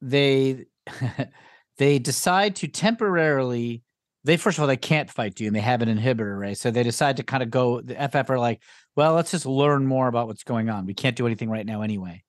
[0.00, 0.66] they
[1.78, 3.82] they decide to temporarily
[4.24, 5.52] they first of all they can't fight Doom.
[5.52, 6.56] They have an inhibitor, right?
[6.56, 8.62] So they decide to kind of go the FF are like,
[8.96, 10.86] well, let's just learn more about what's going on.
[10.86, 12.22] We can't do anything right now anyway.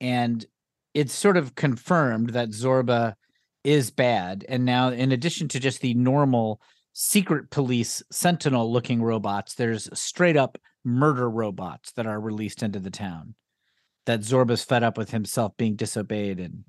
[0.00, 0.44] And
[0.92, 3.14] it's sort of confirmed that Zorba
[3.62, 4.44] is bad.
[4.48, 6.60] And now, in addition to just the normal
[6.92, 12.90] secret police sentinel looking robots, there's straight up murder robots that are released into the
[12.90, 13.34] town
[14.06, 16.64] that Zorba's fed up with himself being disobeyed and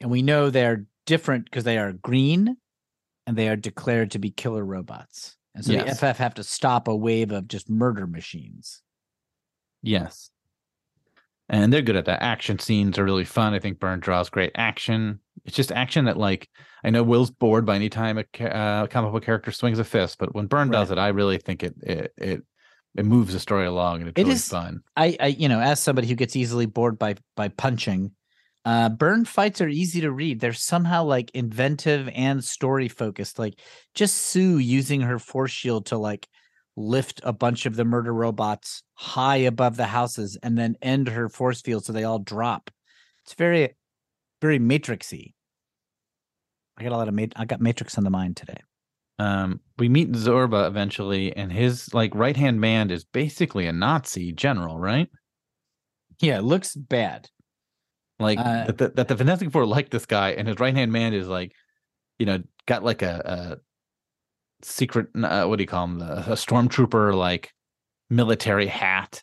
[0.00, 2.56] and we know they're different because they are green
[3.26, 5.37] and they are declared to be killer robots.
[5.58, 5.98] And so Yes.
[6.00, 8.80] the FF have to stop a wave of just murder machines.
[9.82, 10.30] Yes.
[11.48, 12.22] And they're good at that.
[12.22, 13.54] Action scenes are really fun.
[13.54, 15.18] I think Byrne draws great action.
[15.44, 16.48] It's just action that, like,
[16.84, 20.18] I know Will's bored by any time a uh, comic book character swings a fist,
[20.18, 22.42] but when Byrne does it, I really think it it it
[22.96, 24.82] it moves the story along and it's It really is- fun.
[24.96, 28.12] I, I you know, as somebody who gets easily bored by by punching,
[28.64, 30.40] uh Byrne fights are easy to read.
[30.40, 33.38] They're somehow like inventive and story focused.
[33.38, 33.58] Like
[33.94, 36.28] just Sue using her force shield to like
[36.76, 41.28] lift a bunch of the murder robots high above the houses and then end her
[41.28, 42.70] force field so they all drop.
[43.24, 43.74] It's very
[44.40, 45.34] very matrixy.
[46.76, 48.60] I got a lot of mat- I got matrix on the mind today.
[49.18, 54.32] Um, we meet Zorba eventually, and his like right hand man is basically a Nazi
[54.32, 55.08] general, right?
[56.20, 57.28] Yeah, it looks bad.
[58.20, 60.90] Like Uh, that, the, that the Fantastic Four like this guy, and his right hand
[60.92, 61.52] man is like,
[62.18, 65.08] you know, got like a, a secret.
[65.14, 65.98] Uh, what do you call him?
[66.00, 67.52] The, a stormtrooper like
[68.10, 69.22] military hat.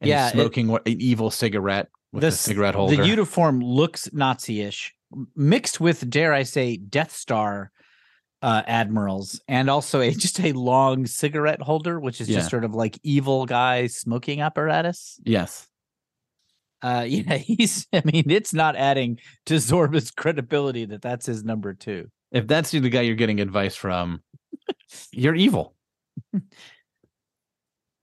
[0.00, 2.96] And Yeah, he's it- smoking what an evil cigarette with a This- cigarette holder.
[2.96, 4.94] The uniform looks Nazi-ish,
[5.36, 7.70] mixed with, dare I say, Death Star
[8.42, 12.38] uh, admirals, and also a just a long cigarette holder, which is Yeah.
[12.38, 15.20] just sort of like evil guy smoking apparatus.
[15.24, 15.68] yes,
[16.82, 17.86] Uh, yeah, he's.
[17.92, 22.08] I mean, it's not adding to Zorba's credibility that that's his number two.
[22.32, 24.22] if that's the guy you're getting advice from,
[25.12, 25.74] you're evil.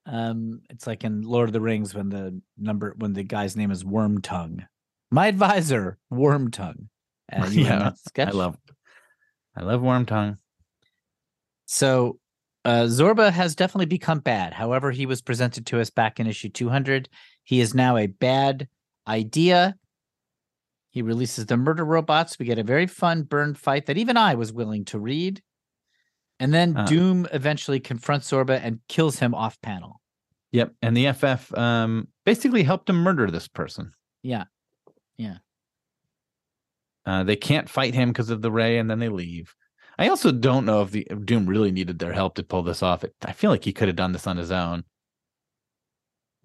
[0.05, 3.71] Um, it's like in Lord of the Rings when the number when the guy's name
[3.71, 4.65] is Worm Tongue.
[5.11, 6.87] My advisor, Wormtongue.
[7.31, 8.29] Uh, Yeah, sketch?
[8.29, 8.57] I love,
[9.55, 10.37] I love Worm Tongue.
[11.65, 12.19] So
[12.63, 14.53] uh, Zorba has definitely become bad.
[14.53, 17.09] However, he was presented to us back in issue 200.
[17.47, 18.67] He is now a bad
[19.07, 19.77] idea.
[20.89, 22.37] He releases the murder robots.
[22.37, 25.41] We get a very fun Byrne fight that even I was willing to read.
[26.41, 26.85] And then Uh.
[26.85, 30.01] Doom eventually confronts Zorba and kills him off panel.
[30.51, 33.93] Yep, and the FF um basically helped him murder this person.
[34.23, 34.43] Yeah.
[35.17, 35.37] Yeah.
[37.05, 39.55] Uh, they can't fight him because of the ray, and then they leave.
[39.97, 42.83] I also don't know if the if Doom really needed their help to pull this
[42.83, 43.05] off.
[43.05, 44.83] It, I feel like he could have done this on his own.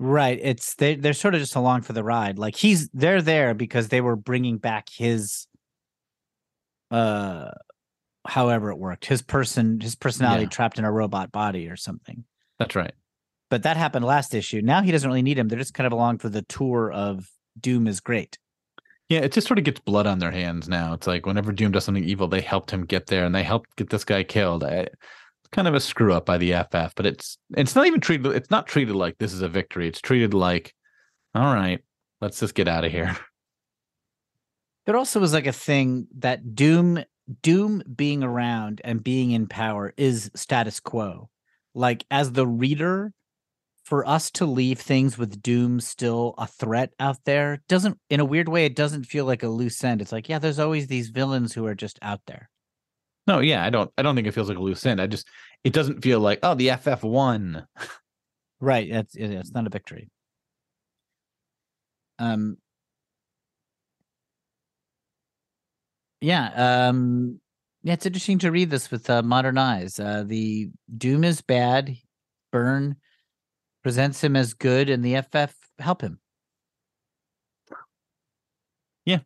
[0.04, 0.40] Right.
[0.42, 2.36] It's they they're sort of just along for the ride.
[2.36, 5.46] Like he's they're there because they were bringing back his
[6.90, 7.52] uh
[8.26, 9.04] however it worked.
[9.06, 10.48] His person his personality Yeah.
[10.48, 12.24] trapped in a robot body or something.
[12.58, 12.90] That's right.
[13.48, 14.60] But that happened last issue.
[14.60, 15.46] Now he doesn't really need him.
[15.46, 18.38] They're just kind of along for the tour of Doom is great.
[19.08, 20.94] Yeah, it just sort of gets blood on their hands now.
[20.94, 23.76] It's like whenever Doom does something evil, they helped him get there, and they helped
[23.76, 24.64] get this guy killed.
[24.64, 24.88] I,
[25.52, 28.26] kind of a screw up by the FF, but it's it's not even treated.
[28.26, 29.86] It's not treated like this is a victory.
[29.86, 30.74] It's treated like,
[31.34, 31.80] all right,
[32.20, 33.16] let's just get out of here.
[34.84, 37.04] There also was like a thing that Doom
[37.40, 41.30] Doom being around and being in power is status quo.
[41.72, 43.12] Like as the reader,
[43.84, 48.24] for us to leave things with Doom still a threat out there doesn't in a
[48.24, 50.00] weird way it doesn't feel like a loose end.
[50.00, 52.48] It's like, yeah, there's always these villains who are just out there.
[53.26, 53.90] No, yeah, I don't.
[53.96, 55.00] I don't think it feels like a loose end.
[55.00, 55.28] I just
[55.64, 57.66] it doesn't feel like oh the FF won.
[58.60, 58.88] Right.
[58.92, 60.08] That's it- it's not a victory.
[62.18, 62.56] Um
[66.20, 67.40] Yeah, um
[67.82, 69.98] yeah, it's interesting to read this with uh, modern eyes.
[69.98, 71.96] Uh the Doom is bad,
[72.52, 72.96] Byrne
[73.82, 76.20] presents him as good and the FF help him.
[79.04, 79.20] Yeah,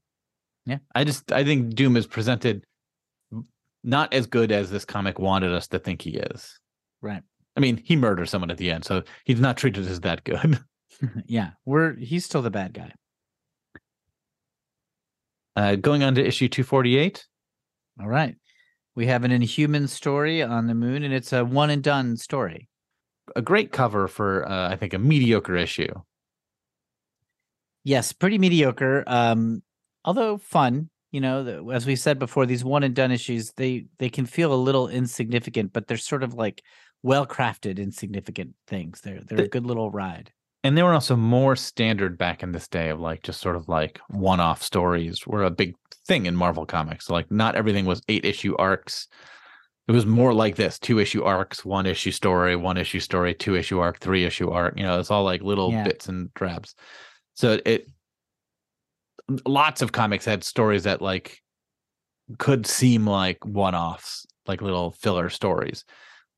[0.64, 0.78] yeah.
[0.94, 2.64] I just I think Doom is presented
[3.86, 6.58] not as good as this comic wanted us to think he is.
[7.00, 7.22] Right.
[7.56, 10.58] I mean, he murders someone at the end, so he's not treated as that good.
[11.26, 12.92] yeah, we're he's still the bad guy.
[15.54, 17.26] Uh, going on to issue 248,
[18.00, 18.36] All right.
[18.94, 22.68] We have an inhuman story on the moon, and it's a one and done story.
[23.34, 25.92] A great cover for uh, I think a mediocre issue.
[27.84, 29.04] Yes, pretty mediocre.
[29.06, 29.62] Um,
[30.04, 30.90] although fun.
[31.16, 34.26] You know, the, as we said before, these one and done issues they they can
[34.26, 36.62] feel a little insignificant, but they're sort of like
[37.02, 39.00] well crafted, insignificant things.
[39.00, 40.30] They're they're a good little ride.
[40.62, 43.66] And they were also more standard back in this day of like just sort of
[43.66, 45.74] like one off stories were a big
[46.06, 47.08] thing in Marvel Comics.
[47.08, 49.08] Like not everything was eight issue arcs.
[49.88, 53.54] It was more like this two issue arcs, one issue story, one issue story, two
[53.54, 54.76] issue arc, three issue arc.
[54.76, 55.84] You know, it's all like little Yeah.
[55.84, 56.74] bits and drabs.
[57.32, 57.88] So it,
[59.44, 61.40] lots of comics had stories that like
[62.38, 65.84] could seem like one offs, like little filler stories.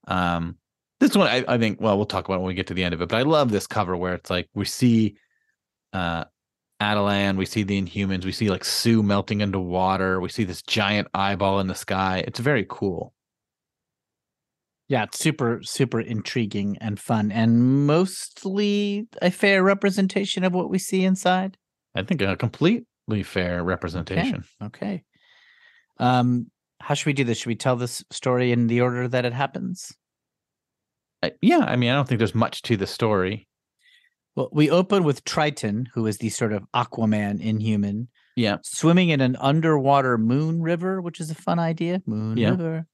[0.06, 0.56] Um,
[1.00, 2.84] this one I, I think well we'll talk about it when we get to the
[2.84, 5.16] end of it but i love this cover where it's like we see
[5.92, 6.24] uh
[6.80, 10.62] Attilan, we see the inhumans we see like sue melting into water we see this
[10.62, 13.12] giant eyeball in the sky it's very cool
[14.88, 20.78] Yeah, it's super super intriguing and fun, and mostly a fair representation of what we
[20.78, 21.58] see inside.
[21.98, 25.04] I think a completely fair representation Okay.
[25.98, 27.38] Um, how should we do this?
[27.38, 29.92] Should we tell this story in the order that it happens?
[31.24, 33.48] I- yeah i mean i don't think there's much to the story
[34.36, 39.20] Well, we open with Triton, who is the sort of Aquaman inhuman, yeah swimming in
[39.20, 42.00] an underwater moon river, which is a fun idea.
[42.06, 42.50] Moon Yeah.
[42.50, 42.86] river.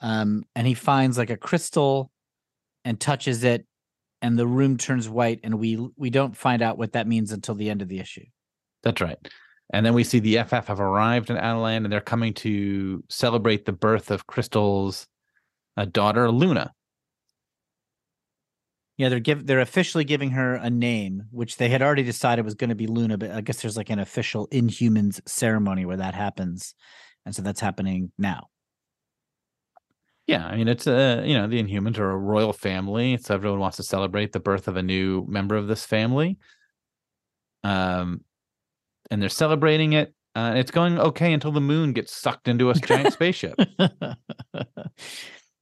[0.00, 2.10] Um, and he finds like a crystal
[2.86, 3.66] and touches it,
[4.22, 7.54] and the room turns white, and we we don't find out what that means until
[7.56, 8.24] the end of the issue.
[8.82, 9.18] That's right
[9.72, 13.64] and then we see the ff have arrived in Attilan and they're coming to celebrate
[13.66, 15.06] the birth of crystal's
[15.76, 16.72] uh, daughter luna
[18.96, 22.56] Yeah, they're give they're officially giving her a name, which they had already decided was
[22.56, 26.14] going to be Luna, but I guess there's like an official Inhumans ceremony where that
[26.14, 26.74] happens,
[27.24, 28.48] and so that's happening now.
[30.26, 33.60] Yeah, I mean it's uh you know the Inhumans are a royal family, so everyone
[33.60, 36.38] wants to celebrate the birth of a new member of this family.
[37.62, 38.24] Um,
[39.10, 40.14] and they're celebrating it.
[40.34, 43.54] Uh, it's going okay until the moon gets sucked into a giant spaceship.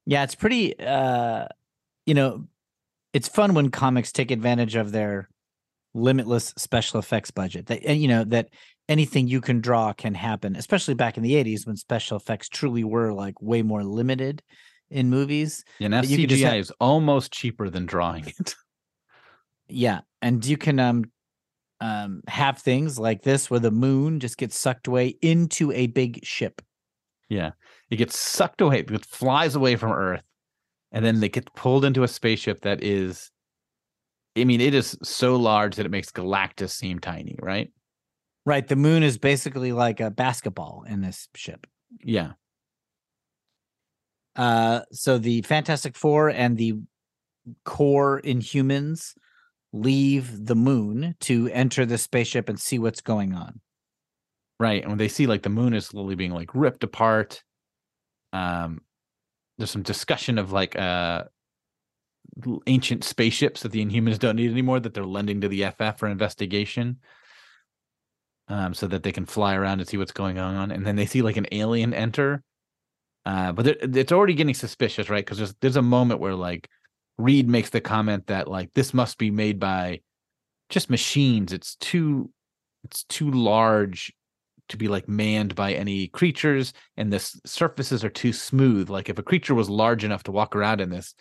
[0.06, 0.78] yeah, it's pretty.
[0.78, 1.46] uh
[2.04, 2.46] You know,
[3.12, 5.28] it's fun when comics take advantage of their
[5.94, 7.66] limitless special effects budget.
[7.66, 8.50] That and you know that
[8.88, 12.84] anything you can draw can happen, especially back in the '80s when special effects truly
[12.84, 14.42] were like way more limited
[14.90, 15.64] in movies.
[15.80, 18.54] And now you could just CGI ha- is almost cheaper than drawing it.
[19.68, 21.10] Yeah, and you can um
[21.80, 26.24] um have things like this where the moon just gets sucked away into a big
[26.24, 26.62] ship.
[27.28, 27.52] Yeah,
[27.90, 28.80] it gets sucked away.
[28.80, 30.22] It flies away from Earth,
[30.92, 33.30] and then they get pulled into a spaceship that is.
[34.38, 37.72] I mean, it is so large that it makes Galactus seem tiny, right?
[38.44, 41.66] Right, the moon is basically like a basketball in this ship.
[42.04, 42.32] Yeah.
[44.36, 46.74] Uh so the Fantastic 4 and the
[47.64, 49.14] core Inhumans
[49.80, 53.60] leave the moon to enter the spaceship and see what's going on.
[54.58, 54.82] Right.
[54.82, 57.42] And when they see like the moon is slowly being like ripped apart,
[58.32, 58.80] um,
[59.58, 61.24] there's some discussion of like uh
[62.66, 66.08] ancient spaceships that the Inhumans don't need anymore that they're lending to the FF for
[66.08, 66.98] investigation.
[68.48, 70.70] Um, so that they can fly around and see what's going on.
[70.70, 72.44] And then they see like an alien enter.
[73.24, 75.24] Uh, but it's already getting suspicious, right?
[75.24, 76.68] Because there's there's a moment where like
[77.18, 80.00] Reed makes the comment that like this must be made by
[80.68, 81.52] just machines.
[81.52, 82.30] It's too
[82.84, 84.12] it's too large
[84.68, 89.18] to be like manned by any creatures and the surfaces are too smooth like if
[89.18, 91.14] a creature was large enough to walk around in this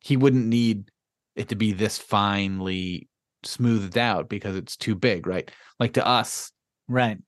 [0.00, 0.90] he wouldn't need
[1.36, 3.08] it to be this finely
[3.42, 6.52] smoothed out because it's too big right like to us
[6.88, 7.18] Right.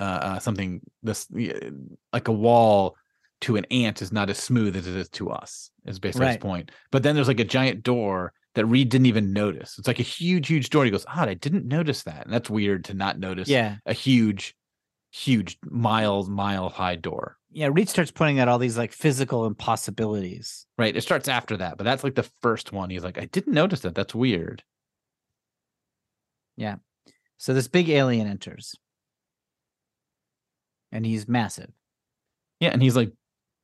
[0.00, 1.26] uh, uh something this
[2.12, 2.96] like a wall
[3.44, 6.34] to an ant is not as smooth as it is to us is basically his
[6.34, 6.40] Right.
[6.40, 9.76] point but then there's like a giant door that Reed didn't even notice.
[9.80, 10.84] It's like a huge, huge door.
[10.84, 13.78] He goes, "Odd, I didn't notice that." And that's weird to not notice Yeah.
[13.84, 14.54] a huge,
[15.10, 17.36] huge miles mile high door.
[17.50, 20.66] Yeah, Reed starts pointing out all these like physical impossibilities.
[20.78, 20.96] Right.
[20.96, 22.90] It starts after that, but that's like the first one.
[22.90, 23.96] He's like, I didn't notice that.
[23.96, 24.62] That's weird.
[26.56, 26.76] Yeah.
[27.38, 28.76] So this big alien enters.
[30.92, 31.72] And he's massive.
[32.60, 33.10] Yeah, and he's like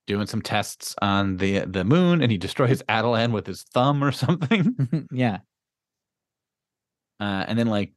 [0.07, 4.13] doing some tests on the the moon, and he destroys Attilan with his thumb or
[4.13, 5.09] something.
[5.13, 5.39] yeah.
[7.19, 7.93] Uh, and then like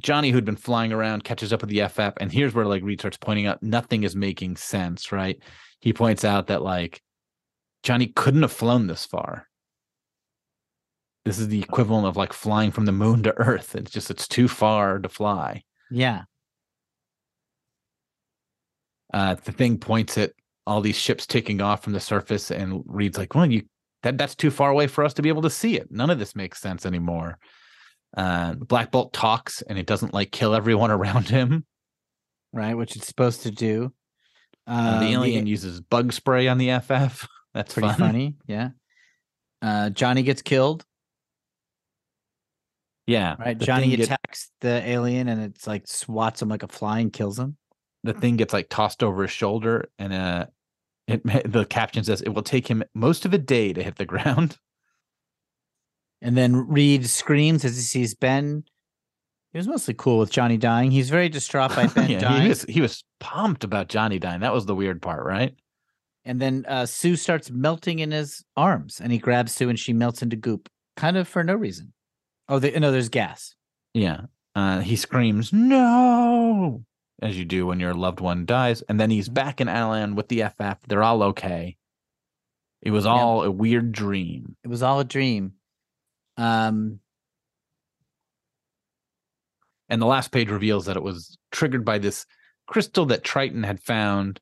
[0.00, 3.00] Johnny, who'd been flying around, catches up with the FF, and here's where like Reed
[3.00, 5.12] starts pointing out nothing is making sense.
[5.12, 5.38] Right?
[5.80, 7.02] He points out that like
[7.82, 9.48] Johnny couldn't have flown this far.
[11.24, 13.74] This is the equivalent of like flying from the moon to Earth.
[13.74, 15.64] It's just it's too far to fly.
[15.90, 16.22] Yeah.
[19.12, 20.32] Uh, the thing points at
[20.66, 23.62] all these ships taking off from the surface, and Reed's like, "Well, you
[24.02, 25.90] that that's too far away for us to be able to see it.
[25.90, 27.38] None of this makes sense anymore."
[28.16, 31.64] Uh, Black Bolt talks, and it doesn't like kill everyone around him.
[32.52, 33.92] right, which it's supposed to do.
[34.66, 37.26] Uh, the Um, alien uses bug spray on the FF.
[37.54, 37.98] That's pretty fun.
[37.98, 38.70] funny, yeah.
[39.62, 40.84] Uh, Johnny gets killed,
[43.06, 43.56] Yeah, right?
[43.56, 47.56] Johnny attacks the alien, and it's like swats him like a fly and kills him.
[48.02, 50.46] the thing gets like tossed over his shoulder, and uh,
[51.06, 54.04] it the caption says it will take him most of a day to hit the
[54.04, 54.58] ground.
[56.22, 58.64] And then Reed screams as he sees Ben.
[59.52, 60.90] He was mostly cool with Johnny dying.
[60.90, 62.42] He's very distraught by Ben yeah, dying.
[62.42, 64.40] he was he was pumped about Johnny dying.
[64.40, 65.54] That was the weird part, right?
[66.24, 69.92] And then uh, Sue starts melting in his arms, and he grabs Sue, and she
[69.92, 71.92] melts into goop, kind of for no reason.
[72.48, 73.54] Oh, the, no, there's gas.
[73.94, 74.22] Yeah.
[74.56, 76.82] Uh, he screams, no,
[77.22, 78.82] as you do when your loved one dies.
[78.82, 79.14] And then Mm-hmm.
[79.16, 80.86] he's back in Alan with the FF.
[80.88, 81.76] They're all okay.
[82.82, 84.56] It was all a weird dream.
[84.62, 85.54] It was all a dream.
[86.36, 87.00] Um,
[89.88, 92.26] And the last page reveals that it was triggered by this
[92.66, 94.40] crystal that Triton had found.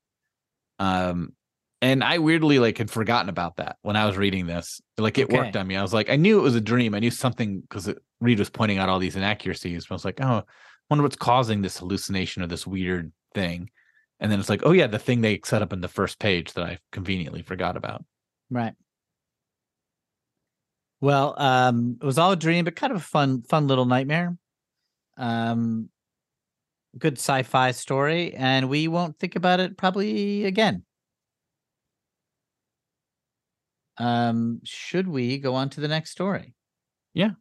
[0.79, 1.35] Um,
[1.83, 4.81] and I weirdly like had forgotten about that when I was reading this.
[4.97, 5.77] Like it worked on me.
[5.77, 6.95] I was like, I knew it was a dream.
[6.95, 9.87] I knew something because Reed was pointing out all these inaccuracies.
[9.91, 10.45] I was like, oh,
[10.91, 13.71] wonder what's causing this hallucination or this weird thing.
[14.21, 16.53] And then it's like, oh yeah, the thing they set up in the first page
[16.55, 18.05] that I conveniently forgot about.
[18.51, 18.75] right.
[21.01, 24.39] Well, um, it was all a dream, but kind of a fun, fun little nightmare.
[25.19, 25.91] Um,
[26.97, 30.85] good sci-fi story, and we won't think about it probably again.
[33.99, 36.55] Um, should we go on to the next story?
[37.13, 37.33] Yeah.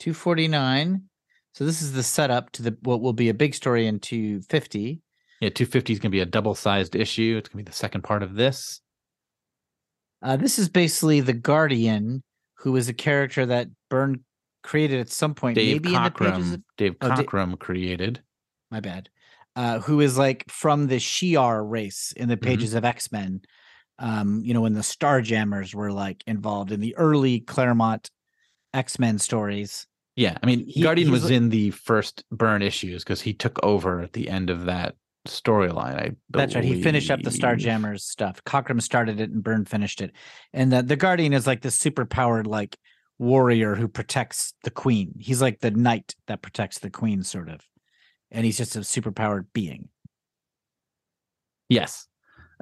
[0.00, 1.09] 249.
[1.52, 5.00] So this is the setup to the what will be a big story in 250.
[5.40, 7.36] Yeah, 250 is going to be a double sized issue.
[7.38, 8.80] It's going to be the second part of this.
[10.22, 12.22] Uh, this is basically the Guardian,
[12.58, 14.22] who is a character that Byrne
[14.62, 16.32] created at some point, Dave maybe in the pages.
[16.50, 18.22] Cockrum, Of, Dave Oh, Da- Cockrum created.
[18.70, 19.08] my bad.
[19.56, 22.44] Uh, who is like from the Shi'ar race in the Mm-hmm.
[22.48, 23.40] pages of X Men.
[23.98, 28.10] Um, you know, when the Starjammers were like involved in the early Claremont
[28.72, 29.86] X Men stories.
[30.20, 33.58] Yeah, I mean, He- Guardian was li- in the first Byrne issues because he took
[33.64, 34.96] over at the end of that
[35.26, 35.94] storyline.
[35.96, 36.62] I That's right.
[36.62, 37.30] He finished up the.
[37.30, 38.44] Starjammers stuff.
[38.44, 40.12] Cockrum started it and Byrne finished it.
[40.52, 42.76] And the, the Guardian is like the super powered like
[43.18, 45.14] warrior who protects the queen.
[45.18, 47.60] He's like the knight that protects the queen, sort of.
[48.30, 49.88] And he's just a super powered being.
[51.68, 52.06] Yes,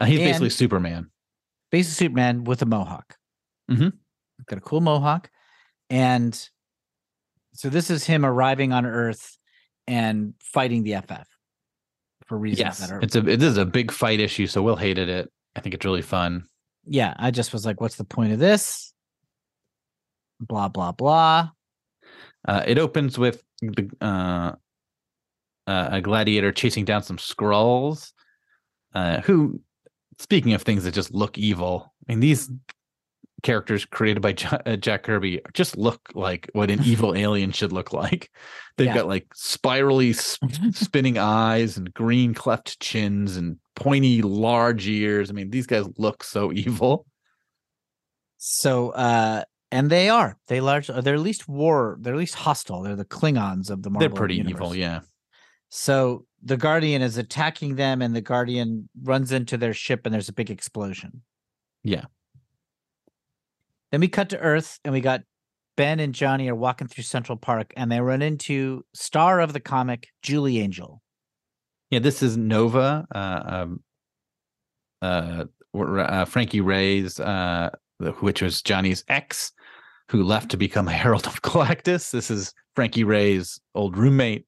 [0.00, 1.10] uh, he's basically And- Superman.
[1.72, 3.16] Basically Superman with a mohawk.
[3.70, 3.92] Mhm.
[4.46, 5.28] Got a cool mohawk.
[5.90, 6.48] And
[7.58, 9.36] so this is him arriving on Earth
[9.88, 11.26] and fighting the FF
[12.26, 14.76] for reasons Yes, that are it's a it is a big fight issue, so Will
[14.76, 15.28] hated it.
[15.56, 16.44] I think it's really fun.
[16.86, 18.92] yeah, I just was like, what's the point of this?
[20.38, 21.50] Blah blah blah.
[22.46, 24.52] Uh, it opens with the uh,
[25.66, 28.12] uh, a gladiator chasing down some Skrulls.
[28.94, 29.60] Uh, who,
[30.20, 32.48] speaking of things that just look evil, I mean these
[33.42, 34.34] characters created by
[34.66, 38.30] uh, Jack Kirby just look like what an evil alien should look like.
[38.76, 38.94] They've Yeah.
[38.94, 40.12] got like spirally
[40.72, 45.30] spinning eyes and green cleft chins and pointy large ears.
[45.30, 47.06] I mean these guys look so evil.
[48.38, 50.36] So uh and they are.
[50.46, 52.82] They large they're at least war, they're at least hostile.
[52.82, 54.54] They're the Klingons of the Marvel They're pretty universe.
[54.56, 55.00] evil, yeah.
[55.70, 60.28] So the Guardian is attacking them and the Guardian runs into their ship and there's
[60.28, 61.22] a big explosion.
[61.84, 62.04] Yeah.
[63.90, 65.22] Then we cut to Earth and we got
[65.76, 69.60] Ben and Johnny are walking through Central Park and they run into star of the
[69.60, 71.00] comic, Julie Angel.
[71.90, 73.80] Yeah, this is Nova, uh, um,
[75.00, 77.70] uh, uh, Frankie Raye's, uh,
[78.20, 79.52] which was Johnny's ex,
[80.10, 82.10] who left to become a Herald of Galactus.
[82.10, 84.46] This is Frankie Raye's old roommate,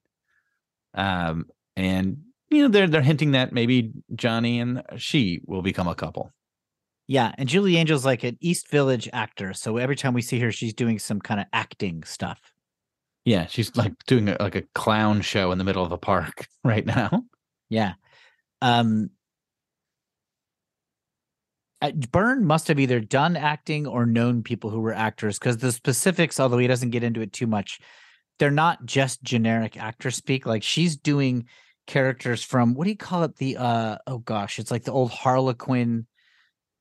[0.95, 2.19] um, and
[2.51, 6.33] you know they're they're hinting that maybe Johnny and she will become a couple.
[7.11, 10.53] Yeah, and Julie Angel's like an East Village actor, so every time we see her,
[10.53, 12.41] she's doing some kind of acting stuff.
[13.25, 16.47] Yeah, she's like doing a, like a clown show in the middle of a park
[16.65, 17.25] right now.
[17.69, 17.95] Yeah.
[18.63, 19.11] Um
[21.83, 25.73] uh, Byrne must have either done acting or known people who were actors because the
[25.73, 27.81] specifics, although he doesn't get into it too much,
[28.39, 30.47] they're not just generic actor speak.
[30.47, 31.47] Like she's doing
[31.89, 33.35] characters from what do you call it?
[33.35, 36.07] The uh oh gosh, it's like the old Harlequin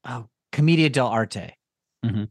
[0.06, 1.52] oh Commedia dell'arte.
[2.06, 2.30] Mhm.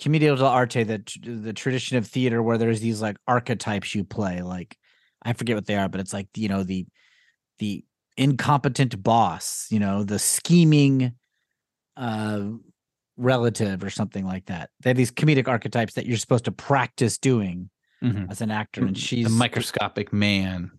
[0.00, 4.42] Commedia dell'arte, the the tradition of theater where there's these like archetypes you play.
[4.42, 4.76] Like
[5.22, 6.86] I forget what they are, but it's like you know the
[7.58, 7.84] the
[8.16, 11.12] incompetent boss, you know, the scheming
[11.96, 12.44] uh
[13.16, 14.70] relative or something like that.
[14.80, 17.70] They have these comedic archetypes that you're supposed to practice doing
[18.02, 18.30] Mhm.
[18.30, 20.70] as an actor, and she's the microscopic man.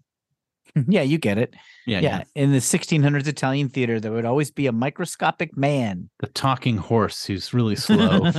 [0.87, 1.53] yeah, you get it.
[1.85, 2.23] Yeah, Yeah, yeah.
[2.43, 6.09] in the 1600s Italian theater, there would always be a microscopic man.
[6.19, 8.31] The talking horse who's really slow.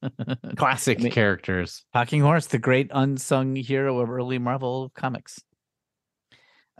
[0.56, 1.84] Classic characters.
[1.92, 5.40] Talking Horse, the great unsung hero of early Marvel comics.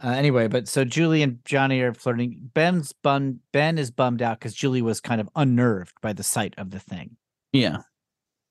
[0.03, 2.37] Uh, anyway, but so Julie and Johnny are flirting.
[2.53, 3.39] Ben's bummed.
[3.53, 6.79] Ben is bummed out because Julie was kind of unnerved by the sight of the
[6.79, 7.15] thing.
[7.53, 7.77] Yeah.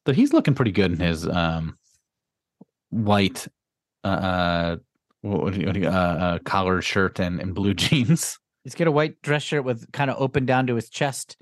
[0.07, 1.77] So he's looking pretty good in his um
[2.91, 3.47] white
[4.05, 4.77] uh uh
[5.25, 8.39] what, what do you, what do you- uh, uh collared shirt and, and blue jeans.
[8.65, 11.37] He's got a white dress shirt with kind of open down to his chest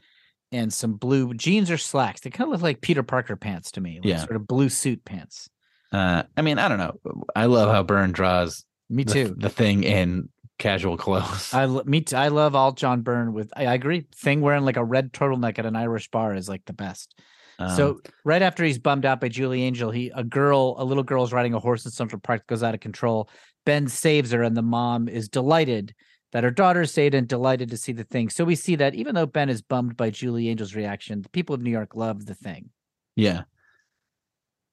[0.50, 2.20] and some blue jeans or slacks.
[2.20, 3.96] They kind of look like Peter Parker pants to me.
[4.02, 4.18] Like Yeah.
[4.24, 5.48] Sort of blue suit pants.
[5.92, 6.98] Uh I mean, I don't know.
[7.36, 9.34] I love how Byrne draws Me the, too.
[9.38, 10.28] the thing in
[10.58, 11.52] casual clothes.
[11.54, 12.16] I lo- me too.
[12.16, 13.52] I love all John Byrne with.
[13.56, 14.06] I, I agree.
[14.14, 17.14] Thing wearing like a red turtleneck at an Irish bar is like the best.
[17.58, 21.02] Um, so right after he's bummed out by Julie Angel, he a girl, a little
[21.02, 23.28] girl is riding a horse in Central Park that goes out of control.
[23.64, 25.94] Ben saves her, and the mom is delighted
[26.32, 28.30] that her daughter saved and delighted to see the thing.
[28.30, 31.54] So we see that even though Ben is bummed by Julie Angel's reaction, the people
[31.54, 32.70] of New York love the thing.
[33.16, 33.42] Yeah.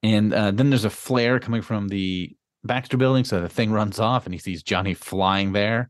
[0.01, 3.25] And uh, then there's a flare coming from the Baxter building.
[3.25, 5.89] So the thing runs off and he sees Johnny flying there.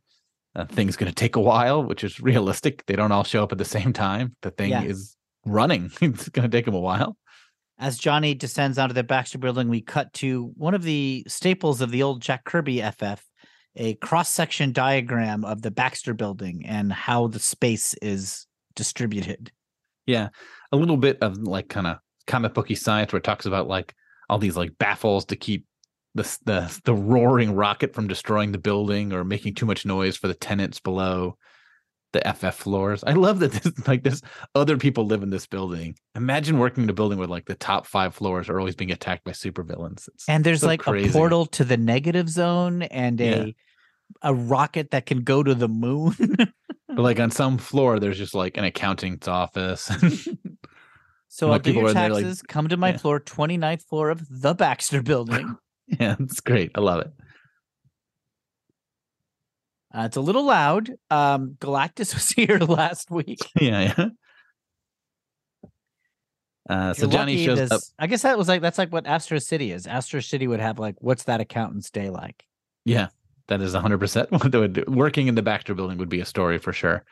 [0.56, 2.84] Uh, thing's going to take a while, which is realistic.
[2.88, 4.36] They don't all show up at the same time.
[4.42, 4.84] The thing Yeah.
[4.84, 5.16] is
[5.50, 5.92] running.
[6.02, 7.18] it's going to take him a while.
[7.78, 11.92] As Johnny descends onto the Baxter building, we cut to one of the staples of
[11.92, 13.24] the old Jack Kirby FF,
[13.76, 19.52] a cross section diagram of the Baxter building and how the space is distributed.
[20.06, 20.30] Yeah.
[20.72, 21.98] A little bit of like kind of
[22.28, 23.94] comic booky science where it talks about like
[24.30, 25.66] all these like baffles to keep
[26.16, 30.28] the, the, the roaring rocket from destroying the building or making too much noise for
[30.28, 31.38] the tenants below
[32.12, 33.04] the FF floors.
[33.06, 34.22] I love that this, like this
[34.56, 35.96] other people live in this building.
[36.16, 39.24] Imagine working in a building where like the top five floors are always being attacked
[39.26, 40.08] by supervillains.
[40.08, 41.10] It's And there's so like crazy.
[41.10, 43.36] a portal to the negative zone and Yeah.
[43.44, 43.56] a
[44.24, 46.16] a rocket that can go to the moon.
[46.18, 49.84] but like on some floor, there's just like an accountant's office.
[51.28, 52.42] so Like, I'll do people your there, like- taxes.
[52.42, 52.98] Come to my Yeah.
[52.98, 55.56] floor, 29th floor of the Baxter building.
[55.88, 56.72] yeah, it's great.
[56.76, 57.12] I love it.
[59.96, 60.92] Uh, it's a little loud.
[61.10, 63.40] Um, Galactus was here last week.
[63.60, 64.10] Yeah, yeah.
[66.70, 67.82] Uh, so Johnny shows up.
[67.98, 69.88] I guess that was like that's like what Astro City is.
[69.88, 72.46] Astro City would have like, what's that accountant's day like?
[72.86, 73.08] Yeah,
[73.48, 74.84] that is 100% what they would do.
[74.88, 77.04] Working in the Baxter building would be a story for sure.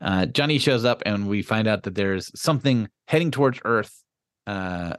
[0.00, 4.04] Uh, Johnny shows up and we find out that there's something heading towards Earth
[4.46, 4.94] uh,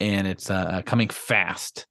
[0.00, 1.86] and it's uh, coming fast.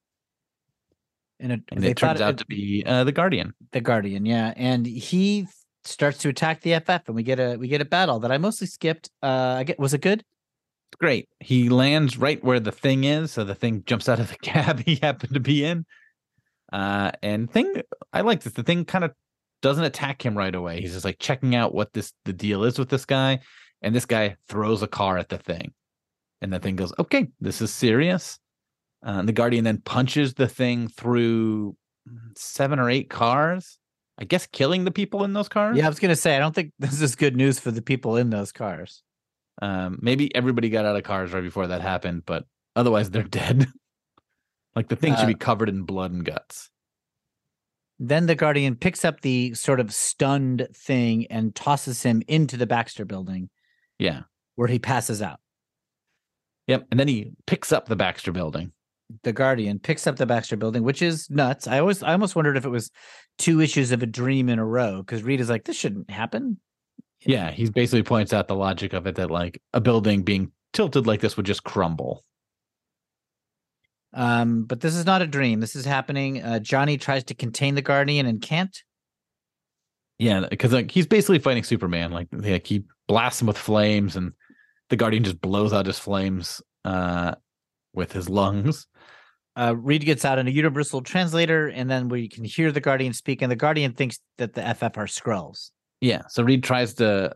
[1.42, 3.54] And it, And it turns out to be uh, the Guardian.
[3.72, 4.54] the Guardian, yeah.
[4.56, 5.48] And he
[5.84, 8.38] starts to attack the FF, and we get a we get a battle that I
[8.38, 9.10] mostly skipped.
[9.24, 10.24] Uh, I get was it good?
[11.00, 11.30] Great.
[11.40, 13.32] He lands right where the thing is.
[13.32, 15.86] So the thing jumps out of the cab he happened to be in.
[16.72, 17.82] Uh, and thing,
[18.14, 18.54] I like this.
[18.54, 19.14] The thing kind of
[19.62, 20.80] doesn't attack him right away.
[20.82, 23.40] He's just like checking out what this the deal is with this guy.
[23.82, 25.74] And this guy throws a car at the thing.
[26.42, 28.40] And the thing goes, okay, this is serious.
[29.06, 31.76] Uh, and the Guardian then punches the thing through
[32.36, 33.78] seven or eight cars.
[34.20, 35.76] I guess killing the people in those cars.
[35.78, 38.18] Yeah, I was gonna say I don't think this is good news for the people
[38.18, 39.02] in those cars.
[39.62, 42.46] Um, maybe everybody got out of cars right before that happened, but
[42.76, 43.68] otherwise they're dead.
[44.76, 46.70] like the thing should Uh, be covered in blood and guts.
[48.00, 52.66] Then the Guardian picks up the sort of stunned thing and tosses him into the
[52.66, 53.50] Baxter building
[54.00, 54.22] Yeah.
[54.56, 55.40] where he passes out.
[56.68, 56.88] Yep.
[56.90, 58.72] And then he picks up the Baxter building.
[59.24, 61.68] The Guardian picks up the Baxter building, which is nuts.
[61.68, 62.92] I always I almost wondered if it was
[63.38, 66.60] two issues of a dream in a row because Reed is like, this shouldn't happen.
[67.22, 67.52] Yeah.
[67.52, 71.22] He basically points out the logic of it that like a building being tilted like
[71.22, 72.24] this would just crumble.
[74.14, 75.60] Um, but this is not a dream.
[75.60, 76.44] This is happening.
[76.44, 78.78] Uh, Johnny tries to contain the Guardian and can't.
[80.20, 80.48] Yeah.
[80.50, 82.12] Because like he's basically fighting Superman.
[82.12, 84.34] Like, like he blasts him with flames and
[84.90, 87.36] the Guardian just blows out his flames uh,
[87.94, 88.88] with his lungs.
[89.56, 93.14] Uh, Reed gets out in a universal translator, and then we can hear the Guardian
[93.14, 95.72] speak, and the Guardian thinks that the FF are Skrulls.
[96.00, 96.22] Yeah.
[96.30, 97.36] So Reed tries to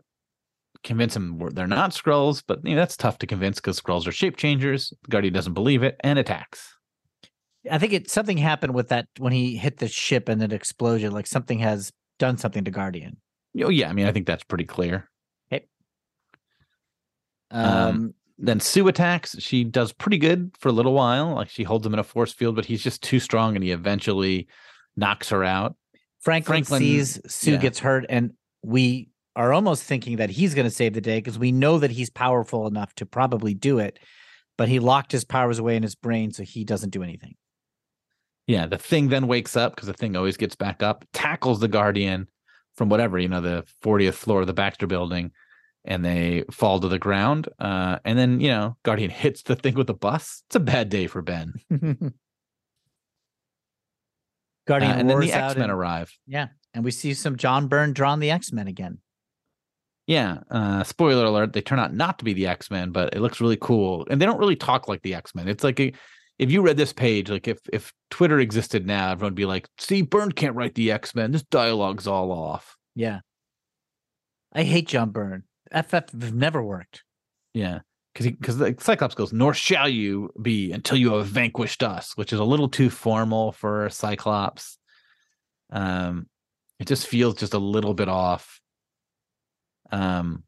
[0.82, 4.12] convince him they're not Skrulls, but you know, that's tough to convince because Skrulls are
[4.12, 4.92] shape changers.
[5.02, 6.74] The Guardian doesn't believe it and attacks.
[7.70, 11.12] I think it something happened with that when he hit the ship and it exploded.
[11.12, 13.18] Like something has done something to Guardian.
[13.62, 15.10] Oh yeah, I mean I think that's pretty clear.
[17.50, 19.36] Um, Um, Then Sue attacks.
[19.38, 21.34] She does pretty good for a little while.
[21.34, 23.70] Like she holds him in a force field, but he's just too strong and he
[23.70, 24.48] eventually
[24.96, 25.76] knocks her out.
[26.20, 27.58] Franklin, Franklin- sees Sue yeah.
[27.58, 28.32] gets hurt, and
[28.62, 31.90] we are almost thinking that he's going to save the day because we know that
[31.90, 33.98] he's powerful enough to probably do it,
[34.56, 37.36] but he locked his powers away in his brain, so he doesn't do anything.
[38.46, 41.68] Yeah, the thing then wakes up because the thing always gets back up, tackles the
[41.68, 42.28] guardian
[42.76, 45.32] from whatever, you know, the 40th floor of the Baxter building,
[45.86, 47.48] and they fall to the ground.
[47.58, 50.42] Uh, and then, you know, Guardian hits the thing with a bus.
[50.48, 51.54] It's a bad day for Ben.
[54.66, 56.12] Uh, Guardian and then the X Men arrive.
[56.26, 58.98] Yeah, and we see some John Byrne drawing the X Men again.
[60.06, 60.38] Yeah.
[60.50, 63.40] Uh, spoiler alert, they turn out not to be the X Men, but it looks
[63.40, 64.06] really cool.
[64.10, 65.48] And they don't really talk like the X Men.
[65.48, 65.92] It's like a,
[66.38, 69.68] if you read this page, like if if Twitter existed now, everyone would be like,
[69.78, 71.32] see, Byrne can't write the X Men.
[71.32, 72.76] This dialogue's all off.
[72.94, 73.20] Yeah,
[74.52, 75.44] I hate John Byrne.
[75.72, 77.04] FF never worked.
[77.54, 77.80] Yeah.
[78.12, 82.32] Because because the Cyclops goes, nor shall you be until you have vanquished us, which
[82.32, 84.78] is a little too formal for Cyclops.
[85.70, 86.26] Um,
[86.78, 88.60] it just feels just a little bit off.
[89.92, 90.44] Um,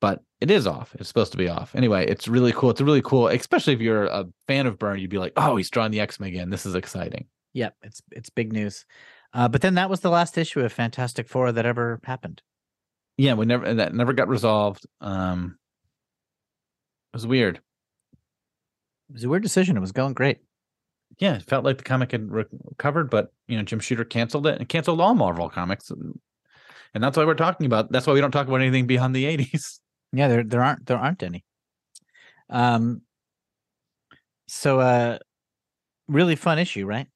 [0.00, 0.94] but it is off.
[0.98, 1.74] It's supposed to be off.
[1.74, 2.70] Anyway, it's really cool.
[2.70, 4.98] It's really cool, especially if you're a fan of Byrne.
[4.98, 6.50] You'd be like, oh, he's drawing the X Men again.
[6.50, 7.26] This is exciting.
[7.52, 8.86] Yep, it's it's big news.
[9.32, 12.42] Uh, but then that was the last issue of Fantastic Four that ever happened.
[13.20, 14.86] Yeah, we never that never got resolved.
[15.02, 15.58] Um,
[17.12, 17.56] it was weird.
[17.56, 19.76] It was a weird decision.
[19.76, 20.38] It was going great.
[21.18, 24.58] yeah, it felt like the comic had recovered, but you know, Jim Shooter canceled it
[24.58, 26.18] and canceled all Marvel comics, and
[26.94, 27.92] and that's why we're talking about.
[27.92, 29.80] That's why we don't talk about anything beyond the '80s.
[30.12, 31.44] Yeah, there there aren't there aren't any.
[32.48, 33.02] Um.
[34.48, 35.18] So, uh,
[36.08, 37.06] really fun issue, right?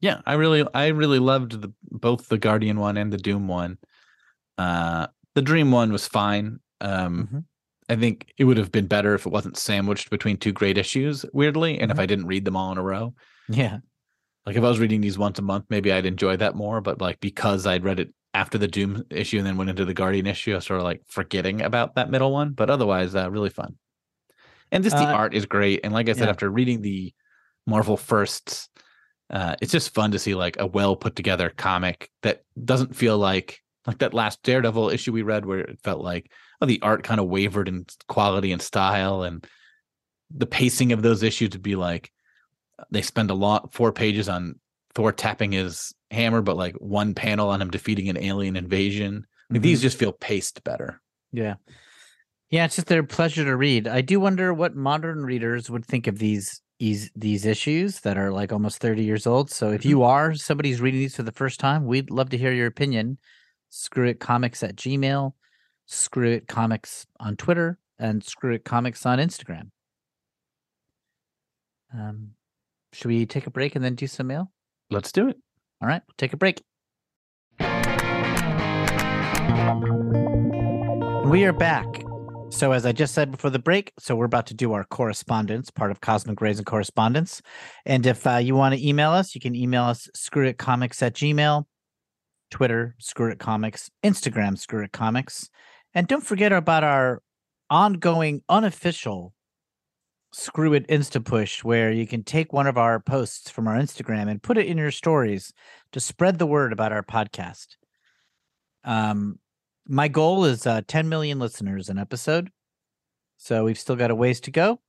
[0.00, 3.78] Yeah, I really, I really loved the both the Guardian one and the Doom one.
[4.58, 5.06] Uh,
[5.36, 6.58] the Dream one was fine.
[6.80, 7.44] Um, Mhm.
[7.88, 11.24] I think it would have been better if it wasn't sandwiched between two great issues,
[11.32, 12.00] weirdly, and if Mhm.
[12.00, 13.14] I didn't read them all in a row.
[13.48, 13.78] Yeah,
[14.46, 16.80] Like if I was reading these once a month, maybe I'd enjoy that more.
[16.80, 19.94] But like because I'd read it after the Doom issue and then went into the
[19.94, 22.52] Guardian issue, I was sort of like forgetting about that middle one.
[22.52, 23.76] But otherwise, uh, really fun.
[24.72, 25.80] And just the Uh, art is great.
[25.84, 26.30] And like I said, yeah.
[26.30, 27.12] after reading the
[27.66, 28.68] Marvel firsts,
[29.30, 33.18] uh, it's just fun to see like a well put together comic that doesn't feel
[33.18, 36.30] like like that last Daredevil issue we read, where it felt like
[36.60, 39.46] oh the art kind of wavered in quality and style, and
[40.30, 42.10] the pacing of those issues would be like
[42.90, 44.58] they spend a lot four pages on
[44.94, 49.26] Thor tapping his hammer, but like one panel on him defeating an alien invasion.
[49.50, 49.82] Like, These mm-hmm.
[49.82, 51.00] just feel paced better.
[51.32, 51.54] yeah,
[52.50, 52.64] yeah.
[52.64, 53.86] It's just their pleasure to read.
[53.86, 58.32] I do wonder what modern readers would think of these these these issues that are
[58.32, 59.50] like almost thirty years old.
[59.50, 59.90] So, if mm-hmm.
[59.90, 63.18] you are somebody's reading these for the first time, we'd love to hear your opinion.
[63.78, 65.34] Screw it comics at Gmail,
[65.84, 69.68] screw it comics on Twitter, and screw it comics on Instagram.
[71.92, 72.30] Um,
[72.94, 74.50] should we take a break and then do some mail?
[74.90, 75.36] Let's do it.
[75.82, 76.62] All right, we'll take a break.
[81.30, 81.84] We are back.
[82.48, 85.70] So, as I just said before the break, so we're about to do our correspondence,
[85.70, 87.42] part of Cosmic Rays and Correspondence.
[87.84, 91.66] And if uh, you want to email us, you can email us screwitcomics at gmail,
[92.50, 95.50] Twitter, screw it comics, Instagram, screw it comics.
[95.94, 97.22] And don't forget about our
[97.70, 99.34] ongoing unofficial
[100.32, 104.30] screw it insta push where you can take one of our posts from our instagram
[104.30, 105.52] and put it in your stories
[105.92, 107.76] to spread the word about our podcast.
[108.84, 109.38] Um
[109.88, 112.50] my goal is uh 10 million listeners an episode.
[113.38, 114.80] So we've still got a ways to go.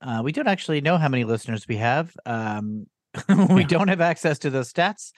[0.00, 2.16] Uh we don't actually know how many listeners we have.
[2.24, 2.86] Um
[3.50, 5.10] we don't have access to those stats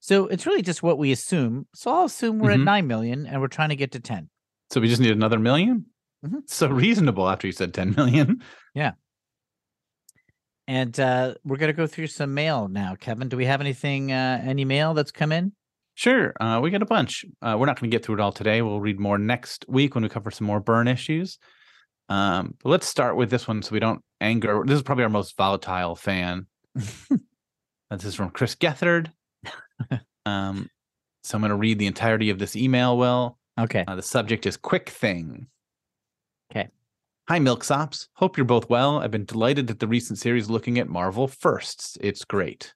[0.00, 2.54] so it's really just what we assume so i'll assume we're Mhm.
[2.60, 4.28] at 9 million and we're trying to get to 10
[4.70, 5.84] So we just need another 1000000
[6.24, 6.40] Mhm.
[6.46, 8.42] So reasonable after you said 10 million.
[8.74, 8.92] Yeah.
[10.68, 14.40] and uh we're gonna go through some mail now kevin do we have anything uh
[14.44, 15.52] any mail that's come in
[15.96, 16.32] Sure.
[16.40, 17.26] Uh, we got a bunch.
[17.42, 18.62] Uh, we're not going to get through it all today.
[18.62, 21.36] We'll read more next week when we cover some more Byrne issues.
[22.08, 24.62] Um, but let's start with this one so we don't anger.
[24.64, 26.46] This is probably our most volatile fan.
[26.74, 29.12] this is from Chris Gethard.
[30.26, 30.68] um,
[31.22, 32.96] so I'm going to read the entirety of this email.
[32.96, 35.46] Well, okay uh, the subject is quick Thing.
[36.50, 36.68] Okay.
[37.28, 38.08] Hi, Milksops.
[38.14, 38.98] Hope you're both well.
[38.98, 41.96] I've been delighted at the recent series looking at Marvel firsts.
[42.00, 42.74] It's great.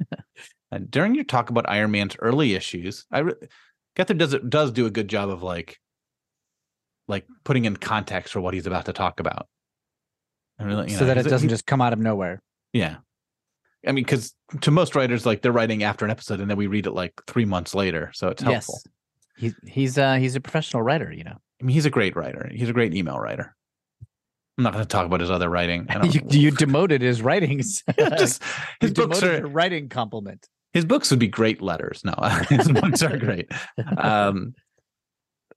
[0.72, 3.34] and during your talk about Iron Man's early issues, I re-
[3.96, 5.78] Gethard does it does do a good job of like
[7.06, 9.46] like putting in context for what he's about to talk about.
[10.60, 12.40] Really, so know, that it doesn't just come out of nowhere
[12.74, 12.96] yeah.
[13.86, 16.66] I mean, because to most writers, like they're writing after an episode and then we
[16.66, 18.10] read it like three months later.
[18.14, 18.80] So it's helpful.
[18.84, 18.92] yes
[19.36, 22.50] he's he's uh he's a professional writer you know I mean, he's a great writer.
[22.52, 23.54] He's a great email writer.
[24.58, 25.88] I'm not going to talk about his other writing.
[26.04, 28.42] You, you demoted his writings just
[28.82, 32.02] You his books are a writing compliment His books would be great letters.
[32.04, 32.12] No,
[32.48, 33.50] his books are great.
[33.96, 34.54] Um,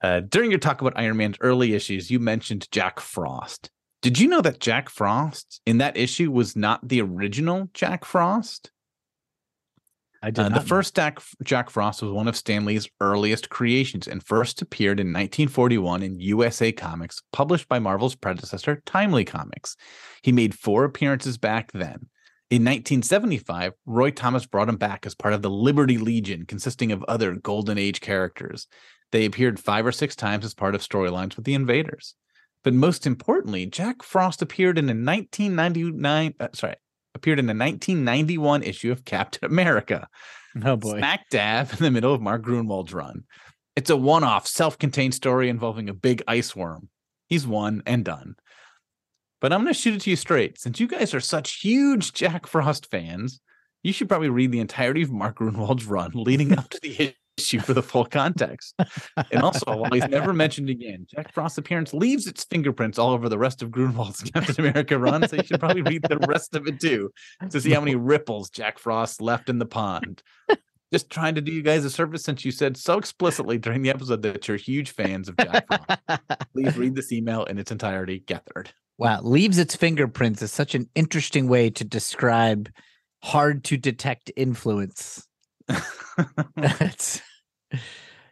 [0.01, 3.69] uh, during your talk about Iron Man's early issues, you mentioned Jack Frost.
[4.01, 8.71] Did you know that Jack Frost in that issue was not the original Jack Frost?
[10.21, 10.61] I did Uh, the know.
[10.61, 15.07] first Jack, Jack Frost was one of Stan Lee's earliest creations and first appeared in
[15.07, 19.75] 1941 in USA Comics, published by Marvel's predecessor, Timely Comics.
[20.23, 22.07] He made four appearances back then.
[22.49, 27.03] In 1975, Roy Thomas brought him back as part of the Liberty Legion, consisting of
[27.03, 28.67] other Golden Age characters.
[29.11, 32.15] They appeared five or six times as part of storylines with the Invaders.
[32.67, 36.75] But most importantly, Jack Frost appeared in a 1999, uh, sorry,
[37.15, 40.09] appeared in a 1991 issue of Captain America
[40.65, 40.97] Oh boy.
[40.97, 43.23] smack dab in the middle of Mark Gruenwald's run.
[43.77, 46.89] It's a one off, self contained story involving a big ice worm.
[47.27, 48.35] He's one and done.
[49.39, 50.59] But I'm going to shoot it to you straight.
[50.59, 53.39] Since you guys are such huge Jack Frost fans,
[53.81, 57.15] you should probably read the entirety of Mark Gruenwald's run leading up to the
[57.47, 58.73] issue for the full context.
[59.31, 63.29] And also, while he's never mentioned again, Jack Frost's appearance leaves its fingerprints all over
[63.29, 65.27] the rest of Gruenwald's Captain America run.
[65.27, 67.11] So you should probably read the rest of it too
[67.49, 70.21] to see how many ripples Jack Frost left in the pond.
[70.91, 73.89] Just trying to do you guys a service since you said so explicitly during the
[73.89, 76.21] episode that you're huge fans of Jack Frost.
[76.53, 78.23] Please read this email in its entirety.
[78.25, 78.67] Gethard.
[78.97, 82.69] Wow, leaves its fingerprints is such an interesting way to describe
[83.21, 85.27] hard to detect influence.
[86.57, 87.21] It's-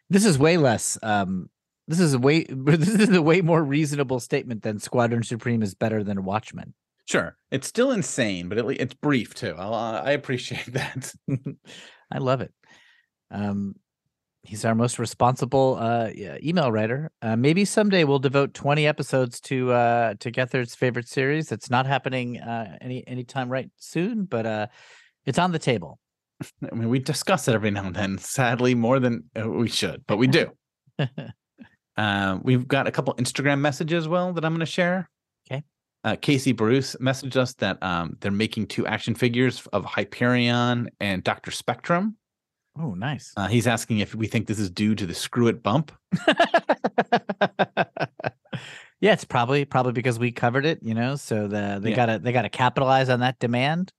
[0.09, 0.97] this is way less.
[1.01, 1.49] Um,
[1.87, 2.45] this is a way.
[2.49, 6.73] This is a way more reasonable statement than Squadron Supreme is better than Watchmen.
[7.05, 9.55] Sure, it's still insane, but at least it's brief too.
[9.57, 11.13] I'll, I appreciate that.
[12.11, 12.51] I love it.
[13.31, 13.75] Um,
[14.43, 16.09] he's our most responsible uh,
[16.43, 17.11] email writer.
[17.21, 21.51] Uh, maybe someday we'll devote 20 episodes to uh, to Gethard's favorite series.
[21.51, 24.67] It's not happening uh, any anytime right soon, but uh,
[25.25, 25.99] it's on the table.
[26.71, 28.17] I mean, we discuss it every now and then.
[28.17, 30.51] Sadly, more than uh, we should, but we do.
[31.97, 35.09] Uh, we've got a couple Instagram messages, well, that I'm going to share.
[35.49, 35.63] Okay.
[36.03, 41.23] Uh, Casey Bruce messaged us that um, they're making two action figures of Hyperion and
[41.23, 42.17] Doctor Spectrum.
[42.77, 43.31] oh, nice.
[43.37, 45.93] Uh, he's asking if we think this is due to the Screw It bump.
[48.99, 51.15] yeah, it's probably probably because we covered it, you know.
[51.15, 51.95] So the they Yeah.
[51.95, 53.91] gotta they gotta capitalize on that demand.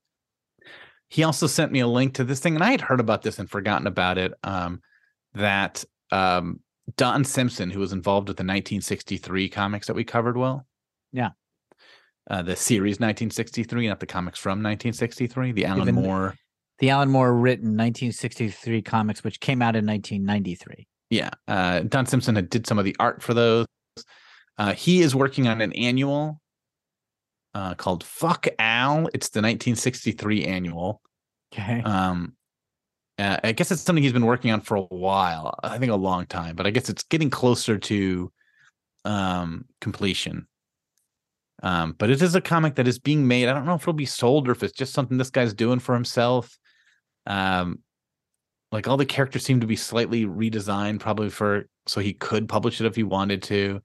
[1.09, 3.39] He also sent me a link to this thing, and I had heard about this
[3.39, 4.33] and forgotten about it.
[4.43, 4.81] Um,
[5.35, 6.61] that um,
[6.97, 10.67] Don Simpson, who was involved with the 1963 comics that we covered, well,
[11.13, 11.31] Yeah.
[12.31, 16.35] uh, the series 1963, not the comics from 1963, the Alan Even- Moore.
[16.79, 20.87] The Alan Moore written 1963 comics, which came out in 1993.
[21.09, 23.67] Yeah, uh, Don Simpson had did some of the art for those.
[24.59, 26.41] Uh, he is working on an annual
[27.57, 31.01] uh, called "Fuck Al." It's the 1963 annual.
[31.53, 31.81] Okay.
[31.83, 32.35] Um,
[33.19, 35.59] uh, I guess it's something he's been working on for a while.
[35.63, 38.31] I think a long time, but I guess it's getting closer to
[39.07, 40.47] um, completion.
[41.63, 43.49] Um, but it is a comic that is being made.
[43.49, 45.79] I don't know if it'll be sold or if it's just something this guy's doing
[45.79, 46.59] for himself.
[47.25, 47.79] Um,
[48.71, 52.83] like all the characters seem to be slightly redesigned, probably for so he could publish
[52.83, 53.81] it if he wanted to.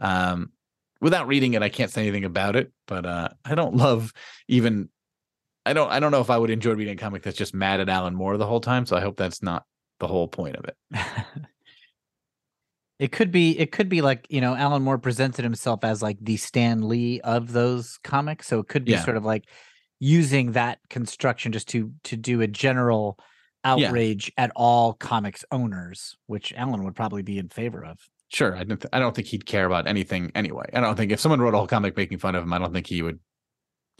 [0.00, 0.50] Um,
[1.00, 4.12] without reading it, I can't say anything about it, but uh, I don't love
[4.48, 4.88] even
[5.66, 7.80] I don't I don't know if I would enjoy reading a comic that's just mad
[7.80, 8.86] at Alan Moore the whole time.
[8.86, 9.64] So I hope that's not
[10.00, 10.76] the whole point of it.
[12.98, 16.16] it could be it could be like you know alan moore presented himself as like
[16.20, 19.04] the stan lee of those comics so it could be Yeah.
[19.04, 19.48] sort of like
[19.98, 23.18] using that construction just to to do a general
[23.64, 23.72] Yeah.
[23.72, 27.98] outrage at all comics owners which alan would probably be in favor of
[28.28, 30.66] Sure, I don't th- I don't think he'd care about anything anyway.
[30.72, 32.72] I don't think if someone wrote a whole comic making fun of him, I don't
[32.72, 33.20] think he would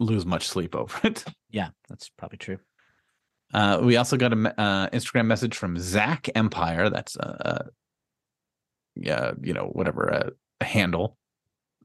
[0.01, 1.25] lose much sleep over it.
[1.51, 2.59] yeah that's probably true
[3.53, 6.91] Uh, we also got an uh, Instagram message from Zach Empire.
[6.91, 7.69] That's uh,
[8.97, 11.17] yeah, you know, whatever uh, a handle.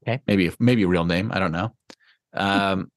[0.02, 0.20] Okay.
[0.26, 1.30] maybe maybe a real name.
[1.32, 1.74] I don't know.
[2.34, 2.90] Um,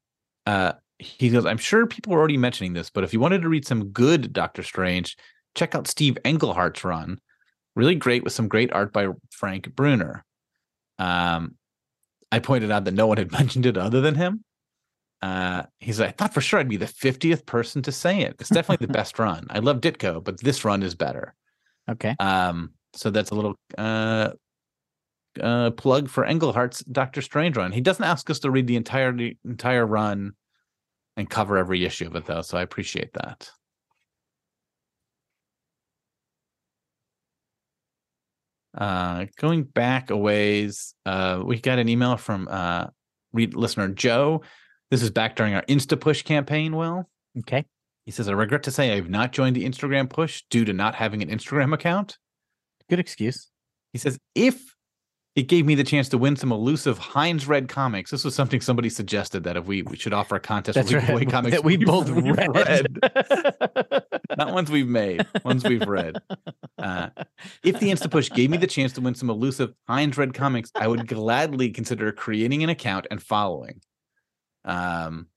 [0.48, 1.46] uh, he goes.
[1.46, 4.34] I'm sure people are already mentioning this, but if you wanted to read some good
[4.34, 5.18] Doctor Strange,
[5.54, 7.20] check out Steve Englehart's run.
[7.76, 10.24] Really great with some great art by Frank Brunner.
[11.00, 11.56] Um,
[12.32, 14.44] I pointed out that no one had mentioned it other than him.
[15.22, 18.36] Uh, he's like, I thought for sure I'd be the 50th person to say it.
[18.40, 19.48] It's definitely the best run.
[19.50, 21.34] I love Ditko, but this run is better.
[21.90, 24.32] okay Um, so that's a little uh,
[25.42, 27.72] uh, plug for Englehart's Doctor Strange run.
[27.72, 30.34] He doesn't ask us to read the entire the entire run
[31.16, 32.42] and cover every issue of it, though.
[32.42, 33.50] So I appreciate that.
[38.76, 42.88] Uh, going back a ways, uh, we got an email from uh,
[43.32, 44.42] read listener Joe.
[44.92, 46.76] This is back during our Insta Push campaign.
[46.76, 47.08] Will
[47.40, 47.66] okay
[48.06, 50.74] He says, I regret to say I have not joined the Instagram push due to
[50.74, 52.18] not having an Instagram account.
[52.90, 53.50] Good excuse.
[53.92, 54.76] He says, if
[55.36, 58.62] it gave me the chance to win some elusive Heinz Red comics, this was something
[58.62, 61.30] somebody suggested that if we, we should offer a contest That's where we right.
[61.32, 63.00] comics that we we've- both we've read.
[64.38, 66.18] not ones we've made, ones we've read.
[66.78, 67.10] Uh,
[67.64, 70.88] if the Instapush gave me the chance to win some elusive Heinz Red comics, I
[70.88, 73.82] would gladly consider creating an account and following.
[74.66, 75.28] Um,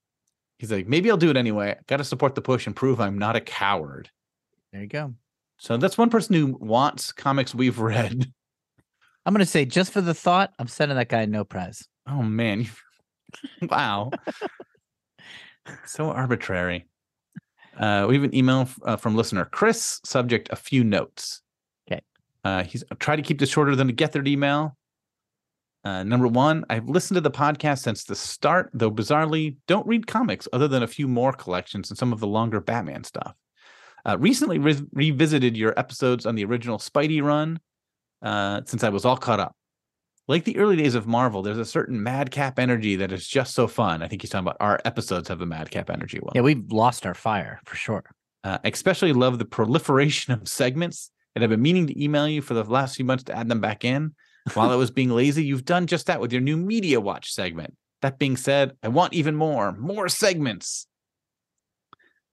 [0.59, 1.77] he's like, maybe I'll do it anyway.
[1.87, 4.11] Got to support the push and prove I'm not a coward.
[4.73, 5.15] there you go.
[5.59, 8.31] So that's one person who wants comics we've read.
[9.25, 11.89] I'm gonna say just for the thought, I'm sending that guy no prize.
[12.09, 12.69] Oh man,
[13.63, 14.13] wow,
[15.87, 16.87] so arbitrary.
[17.77, 20.01] Uh, we have an email uh, from listener Chris.
[20.05, 21.43] Subject: a few notes.
[21.89, 22.01] 'Kay.
[22.45, 24.77] Uh, he's try to keep this shorter than a Gethard email.
[25.85, 30.09] Uh, number one, I've listened to the podcast since the start, though bizarrely don't read
[30.09, 33.37] comics other than a few more collections and some of the longer Batman stuff.
[34.05, 37.61] Uh, recently re- revisited your episodes on the original Spidey run
[38.23, 39.55] uh, since I was all caught up.
[40.29, 43.69] Like the early days of Marvel, there's a certain madcap energy that is just so
[43.69, 44.03] fun.
[44.03, 46.19] I think he's talking about our episodes have the madcap energy.
[46.21, 48.05] Well, Yeah, we've lost our fire for sure.
[48.43, 52.55] uh, especially love the proliferation of segments and I've been meaning to email you for
[52.55, 54.15] the last few months to add them back in.
[54.55, 57.75] While I was being lazy, you've done just that with your new Media Watch segment.
[58.01, 60.87] That being said, I want even more, more segments.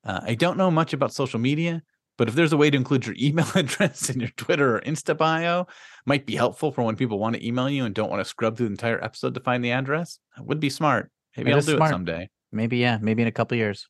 [0.06, 1.82] Uh, I don't know much about social media,
[2.18, 5.18] but if there's a way to include your email address in your Twitter or Insta
[5.18, 5.68] bio,
[6.06, 8.58] might be helpful for when people want to email you and don't want to scrub
[8.58, 10.20] through the entire episode to find the address.
[10.36, 11.12] That would be smart.
[11.38, 11.92] Maybe I'll do smart.
[11.92, 12.30] it someday.
[12.52, 13.88] Maybe yeah, maybe in a couple years.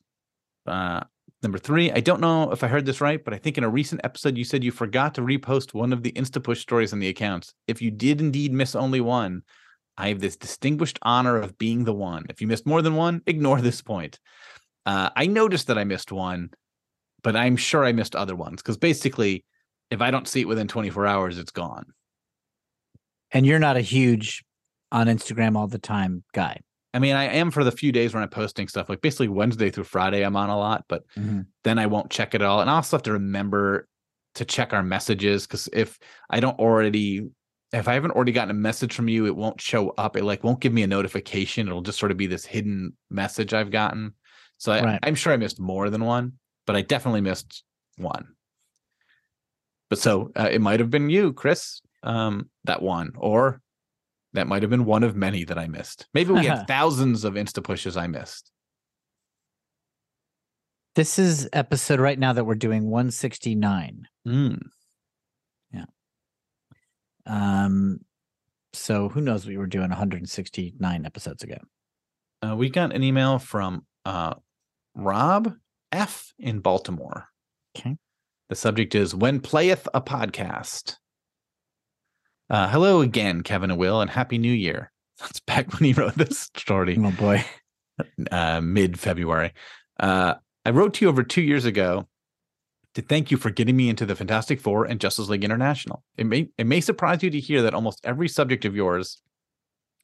[0.66, 1.02] Uh,
[1.42, 3.68] number three, I don't know if I heard this right, but I think in a
[3.68, 7.08] recent episode you said you forgot to repost one of the InstaPush stories on the
[7.08, 7.52] accounts.
[7.66, 9.42] If you did indeed miss only one,
[9.96, 12.24] I have this distinguished honor of being the one.
[12.28, 14.18] If you missed more than one, ignore this point.
[14.86, 16.50] Uh, I noticed that I missed one,
[17.24, 19.44] but I'm sure I missed other ones because basically,
[19.90, 21.86] if I don't see it within 24 hours, it's gone.
[23.32, 24.44] And you're not a huge
[24.92, 26.60] on Instagram all the time guy.
[26.92, 29.70] I mean, I am for the few days when I'm posting stuff, like basically Wednesday
[29.70, 31.40] through Friday, I'm on a lot, but mm-hmm.
[31.64, 32.60] then I won't check it all.
[32.60, 33.88] And I also have to remember
[34.36, 35.98] to check our messages because if
[36.30, 37.26] I don't already,
[37.72, 40.16] if I haven't already gotten a message from you, it won't show up.
[40.16, 41.66] It like won't give me a notification.
[41.66, 44.14] It'll just sort of be this hidden message I've gotten.
[44.58, 45.00] So I, Right.
[45.02, 46.34] I'm sure I missed more than one,
[46.66, 47.62] but I definitely missed
[47.96, 48.28] one.
[49.90, 53.60] But so uh, it might have been you, Chris, um, that one, or
[54.32, 56.06] that might have been one of many that I missed.
[56.14, 58.50] Maybe we had thousands of Insta pushes I missed.
[60.94, 64.06] This is episode right now that we're doing 169.
[64.26, 64.60] Mm.
[67.26, 68.00] Um
[68.74, 71.58] so who knows what we were doing 169 episodes ago.
[72.42, 74.34] Uh, we got an email from uh,
[74.94, 75.54] Rob
[75.94, 77.28] F in Baltimore.
[77.78, 77.96] Okay.
[78.48, 80.96] The subject is When Playeth a Podcast.
[82.50, 84.90] Uh, hello again, Kevin and Will, and Happy New Year.
[85.20, 87.44] That's back when he wrote this story, Oh boy.
[88.30, 89.52] uh, mid February.
[89.98, 90.34] Uh,
[90.64, 92.08] I wrote to you over two years ago
[92.94, 96.02] to thank you for getting me into the Fantastic Four and Justice League International.
[96.18, 99.22] It may it may surprise you to hear that almost every subject of yours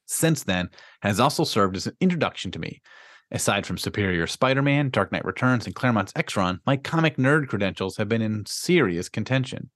[0.07, 0.69] since then
[1.01, 2.81] has also served as an introduction to me.
[3.33, 7.47] Aside from Superior Spider Man, Dark Knight Returns, and Claremont's X Run, my comic nerd
[7.47, 9.69] credentials have been in serious contention.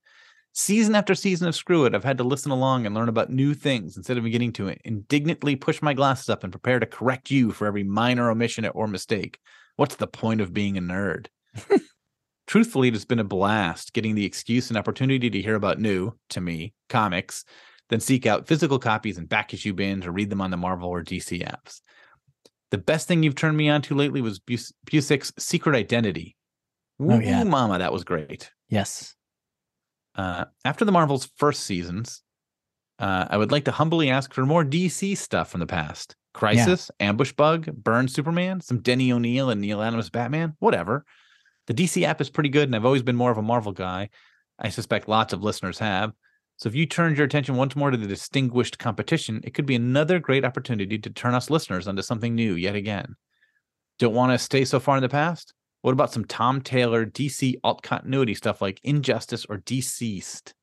[0.52, 3.54] Season after season of Screw It, I've had to listen along and learn about new
[3.54, 7.52] things instead of beginning to indignantly push my glasses up and prepare to correct you
[7.52, 9.40] for every minor omission or mistake.
[9.78, 11.28] What's the point of being a nerd?
[12.48, 16.42] Truthfully, it's been a blast getting the excuse and opportunity to hear about new, to
[16.42, 17.44] me, comics,
[17.90, 20.90] then seek out physical copies and back issue bins or read them on the Marvel
[20.90, 21.82] or DC apps.
[22.76, 26.36] The best thing you've turned me on to lately was Bus- Busiek's Secret Identity.
[27.00, 27.42] Oh, yeah.
[27.46, 28.52] Mama, that was great.
[28.68, 29.16] Yes.
[30.14, 32.22] Uh, after the Marvel's first seasons,
[33.00, 36.18] uh, I would like to humbly ask for more DC stuff from the past.
[36.34, 41.06] Crisis, Ambush Bug, Byrne Superman, some Denny O'Neil and Neal Adams Batman, whatever.
[41.68, 44.10] The DC app is pretty good, and I've always been more of a Marvel guy.
[44.60, 46.12] I suspect lots of listeners have.
[46.58, 49.76] So if you turned your attention once more to the distinguished competition, it could be
[49.76, 53.16] another great opportunity to turn us listeners onto something new yet again.
[54.00, 55.54] Don't want to stay so far in the past?
[55.82, 60.54] What about some Tom Taylor DC alt continuity stuff like Injustice or DCeased?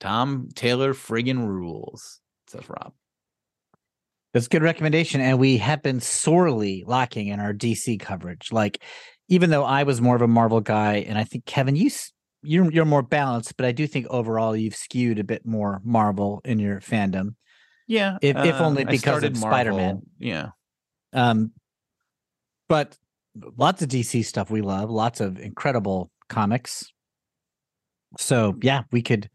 [0.00, 2.92] Tom Taylor friggin' rules, says Rob.
[4.32, 5.20] That's a good recommendation.
[5.20, 8.50] And we have been sorely lacking in our DC coverage.
[8.50, 8.82] Like,
[9.28, 11.90] even though I was more of a Marvel guy, and I think Kevin, you
[12.42, 16.40] you're you're more balanced, but I do think overall you've skewed a bit more Marvel
[16.44, 17.34] in your fandom.
[17.86, 20.02] Yeah, If- if only because of Spider-Man.
[20.18, 20.50] Yeah,
[21.12, 21.52] Um,
[22.68, 22.96] but
[23.56, 26.84] lots of DC stuff we love, lots of incredible comics.
[28.18, 29.28] So yeah, we could.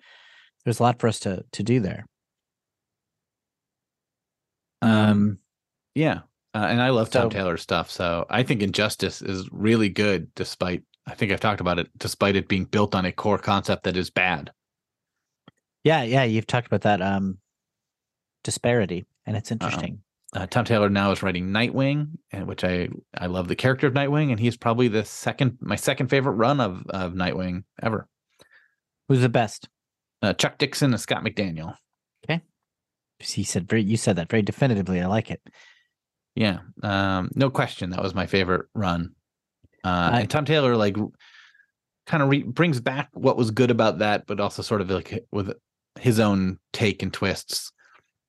[0.66, 2.05] There's a lot for us to to do there.
[4.82, 5.39] Um,
[5.95, 6.22] Yeah.
[6.53, 7.89] Uh, and I love Tom So- Taylor stuff.
[7.91, 12.36] So I think Injustice is really good, despite, I think I've talked about it, despite
[12.36, 14.51] it being built on a core concept that is bad.
[15.84, 17.39] yeah, yeah, you've talked about that um
[18.43, 20.01] disparity, and it's interesting.
[20.34, 23.93] Uh, Tom Taylor now is writing Nightwing, and which I I love the character of
[23.93, 28.08] Nightwing, and he's probably the second my second favorite run of of Nightwing ever.
[29.08, 29.70] Who's the best?
[30.22, 31.76] Uh, Chuck Dixon and Scott McDaniel.
[32.26, 32.41] Okay,
[33.20, 33.82] he said very.
[33.82, 34.99] You said that very definitively.
[35.01, 35.41] I like it.
[36.36, 39.16] Yeah, um, no question, that was my favorite run.
[39.88, 40.95] Uh, I- and Tom Taylor like
[42.05, 45.25] kind of re- brings back what was good about that, but also sort of like
[45.31, 45.53] with
[45.99, 47.71] his own take and twists.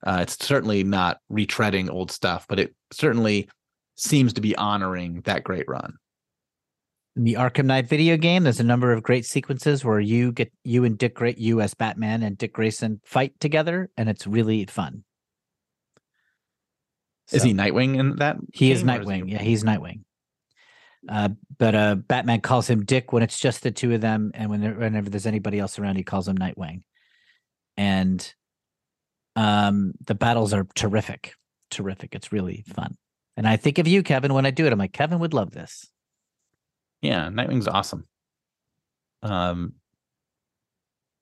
[0.06, 3.48] Uh, it's certainly not retreading old stuff, but it certainly
[3.96, 5.94] seems to be honoring that great run.
[7.16, 10.52] In the Arkham Knight video game, there's a number of great sequences where you get
[10.62, 14.64] you and Dick Gra- you as Batman and Dick Grayson fight together, and it's really
[14.66, 15.02] fun.
[17.32, 18.36] Is he Nightwing in that?
[18.54, 19.26] He is Nightwing.
[19.26, 20.02] he- Yeah, he's Nightwing.
[21.06, 24.50] Uh, but uh, Batman calls him Dick when it's just the two of them, and
[24.50, 26.82] when whenever there's anybody else around, he calls him Nightwing.
[27.76, 28.34] And
[29.36, 31.34] um, the battles are terrific,
[31.70, 32.14] terrific.
[32.14, 32.96] It's really fun.
[33.36, 34.72] And I think of you, Kevin, when I do it.
[34.72, 35.88] I'm like, Kevin would love this.
[37.00, 38.08] Yeah, Nightwing's awesome.
[39.22, 39.74] Um,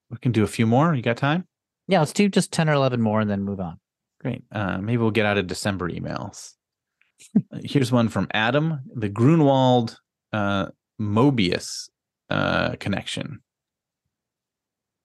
[0.09, 0.95] we can do a few more.
[0.95, 1.45] You got time?
[1.87, 3.79] Yeah, let's do just ten or eleven more, and then move on.
[4.19, 4.43] Great.
[4.51, 6.53] Uh, maybe we'll get out of December emails.
[7.63, 9.97] Here's one from Adam, the Gruenwald
[10.33, 10.67] uh,
[10.99, 11.89] Mobius
[12.29, 13.41] uh, connection.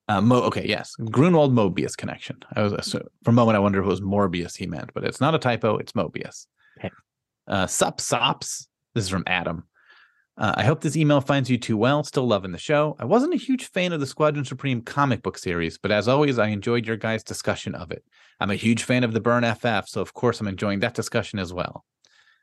[0.08, 2.38] Uh, Mo- okay, yes, Gruenwald Mobius connection.
[2.54, 5.04] I was so for a moment I wondered if it was Morbius he meant, but
[5.04, 5.76] it's not a typo.
[5.78, 6.46] It's Mobius.
[6.78, 6.90] Okay.
[7.46, 8.68] Uh, Sup Sops.
[8.94, 9.64] This is from Adam.
[10.38, 12.02] Uh, I hope this email finds you too well.
[12.04, 12.96] Still loving the show.
[12.98, 16.38] I wasn't a huge fan of the Squadron Supreme comic book series, but as always,
[16.38, 18.02] I enjoyed your guys' discussion of it.
[18.40, 21.38] I'm a huge fan of the Byrne FF, so of course I'm enjoying that discussion
[21.38, 21.84] as well.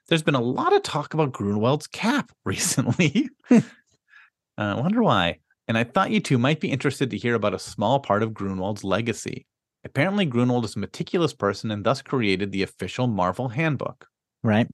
[0.10, 3.30] There's been a lot of talk about Gruenwald's cap recently.
[3.52, 3.62] uh,
[4.58, 5.38] I wonder why.
[5.68, 8.34] And I thought you two might be interested to hear about a small part of
[8.34, 9.46] Gruenwald's legacy.
[9.86, 14.08] Apparently, Grunwald is a meticulous person and thus created the official Marvel handbook.
[14.44, 14.68] Right?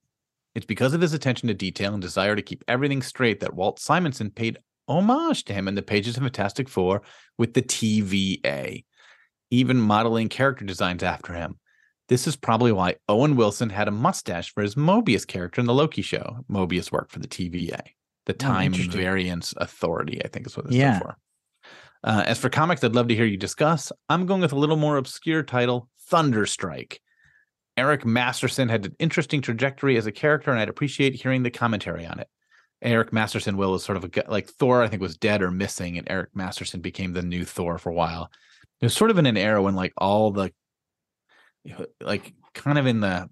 [0.56, 3.78] It's because of his attention to detail and desire to keep everything straight that Walt
[3.80, 4.58] Simonson paid
[4.88, 7.02] homage to him in the pages of Fantastic Four
[7.38, 8.86] with the TVA,
[9.52, 11.60] even modeling character designs after him.
[12.08, 15.74] This is probably why Owen Wilson had a mustache for his Mobius character in the
[15.74, 16.46] Loki show.
[16.50, 17.82] Mobius worked for the TVA,
[18.26, 19.02] the Time interesting.
[19.02, 21.00] Variance Authority, I think is what it's Yeah.
[21.00, 21.18] for.
[22.04, 23.92] Uh, as for comics, I'd love to hear you discuss.
[24.10, 26.98] I'm going with a little more obscure title, Thunderstrike.
[27.78, 32.06] Eric Masterson had an interesting trajectory as a character, and I'd appreciate hearing the commentary
[32.06, 32.30] on it.
[32.82, 35.98] Eric Masterson will is sort of a like Thor, I think was dead or missing,
[35.98, 38.30] and Eric Masterson became the new Thor for a while.
[38.80, 40.52] It was sort of in an era when like all the
[42.02, 43.30] like kind of in the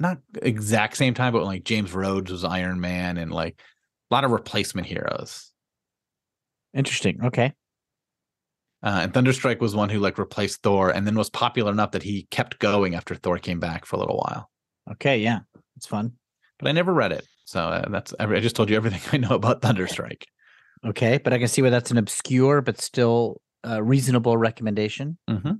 [0.00, 3.60] not exact same time, but when, like James Rhodes was Iron Man and like
[4.10, 5.52] a lot of replacement heroes.
[6.74, 7.20] Interesting.
[7.24, 7.52] Okay.
[8.82, 12.02] Uh, and Thunderstrike was one who like replaced Thor and then was popular enough that
[12.02, 14.48] he kept going after Thor came back for a little while.
[14.92, 15.18] Okay.
[15.18, 15.40] Yeah.
[15.76, 16.12] It's fun.
[16.58, 19.16] But I never read it, so uh, that's I I just told you everything I
[19.16, 20.24] know about Thunderstrike.
[20.86, 21.18] Okay.
[21.18, 25.18] But I can see where that's an obscure but still uh, reasonable recommendation.
[25.28, 25.52] Mm-hmm.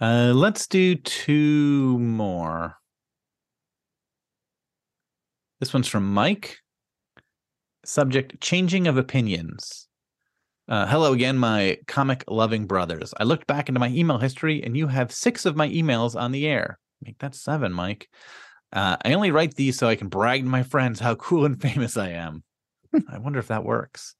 [0.00, 2.76] Uh, let's do two more.
[5.60, 6.58] This one's from Mike.
[7.84, 9.88] Subject changing of opinions.
[10.68, 13.14] Uh, hello again, my comic loving brothers.
[13.18, 16.32] I looked back into my email history and you have six of my emails on
[16.32, 16.78] the air.
[17.00, 18.08] Make that seven, Mike.
[18.72, 21.60] Uh, I only write these so I can brag to my friends how cool and
[21.62, 22.42] famous I am.
[23.08, 24.14] I wonder if that works.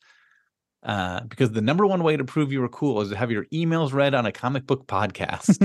[0.86, 3.44] Uh, because the number one way to prove you are cool is to have your
[3.46, 5.58] emails read on a comic book podcast.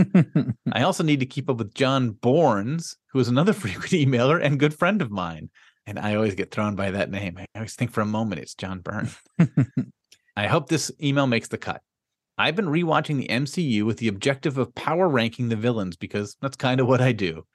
[0.74, 4.60] I also need to keep up with John Bournes, who is another frequent emailer and
[4.60, 5.52] good friend of mine.
[5.86, 7.38] And I always get thrown by that name.
[7.38, 9.10] I always think for a moment it's John Byrne.
[10.36, 11.82] I hope this email makes the cut.
[12.40, 16.56] I've been rewatching the MCU with the objective of power ranking the villains because that's
[16.56, 17.46] kind of what I do.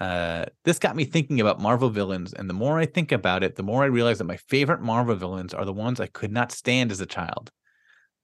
[0.00, 3.56] Uh, this got me thinking about Marvel villains, and the more I think about it,
[3.56, 6.52] the more I realize that my favorite Marvel villains are the ones I could not
[6.52, 7.50] stand as a child.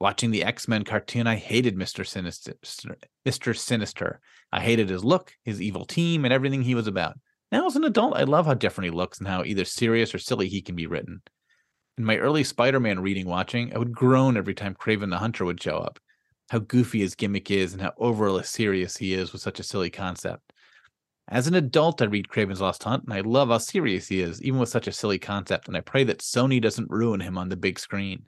[0.00, 2.54] Watching the X Men cartoon, I hated Mister Sinister.
[3.24, 4.20] Mister Sinister.
[4.52, 7.18] I hated his look, his evil team, and everything he was about.
[7.50, 10.18] Now, as an adult, I love how different he looks and how either serious or
[10.18, 11.22] silly he can be written.
[11.96, 15.44] In my early Spider Man reading watching, I would groan every time Kraven the Hunter
[15.44, 15.98] would show up.
[16.50, 19.90] How goofy his gimmick is and how overly serious he is with such a silly
[19.90, 20.52] concept.
[21.28, 24.42] As an adult, I read Kraven's Last Hunt, and I love how serious he is,
[24.42, 25.68] even with such a silly concept.
[25.68, 28.24] And I pray that Sony doesn't ruin him on the big screen.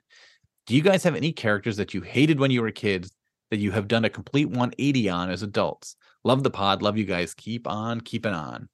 [0.65, 3.11] Do you guys have any characters that you hated when you were kids
[3.51, 5.95] that you have done a complete 180 on as adults?
[6.23, 6.81] Love the pod.
[6.81, 7.33] Love you guys.
[7.35, 8.67] Keep on keeping on.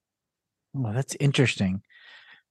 [0.73, 1.83] Well, that's interesting.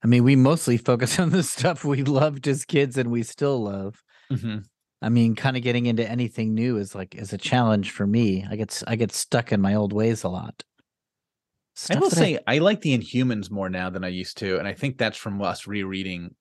[0.03, 3.63] I mean, we mostly focus on the stuff we loved as kids and we still
[3.63, 4.01] love.
[4.31, 4.59] Mm-hmm.
[5.01, 8.47] I mean, kind of getting into anything new is like is a challenge for me.
[8.49, 10.63] I get I get stuck in my old ways a lot.
[11.89, 14.73] I will say I like the Inhumans more now than I used to, and I
[14.73, 16.35] think that's from us rereading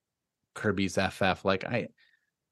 [0.55, 1.45] Kirby's FF.
[1.45, 1.89] Like I,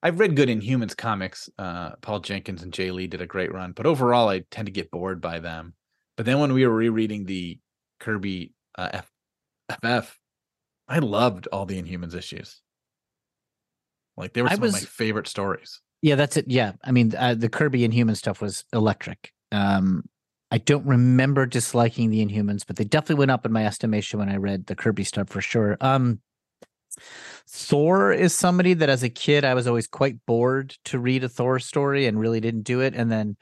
[0.03, 1.51] I've read good Inhumans comics.
[1.59, 4.72] Uh, Paul Jenkins and Jay Lee did a great run, but overall I tend to
[4.72, 5.74] get bored by them.
[6.16, 7.59] But then when we were rereading the
[7.99, 9.12] Kirby uh, F-
[9.83, 10.18] FF,
[10.89, 12.61] I loved all the Inhumans issues.
[14.16, 15.81] Like they were I some of my favorite stories.
[16.03, 16.47] Yeah, that's it.
[16.49, 19.33] Yeah, I mean, uh, the Kirby and human stuff was electric.
[19.53, 20.05] Um,
[20.51, 24.28] I don't remember disliking the Inhumans, but they definitely went up in my estimation when
[24.28, 25.76] I read the Kirby stuff for sure.
[25.80, 26.20] Um,
[27.48, 31.28] Thor is somebody that as a kid I was always quite bored to read a
[31.28, 32.94] Thor story and really didn't do it.
[32.94, 33.36] And then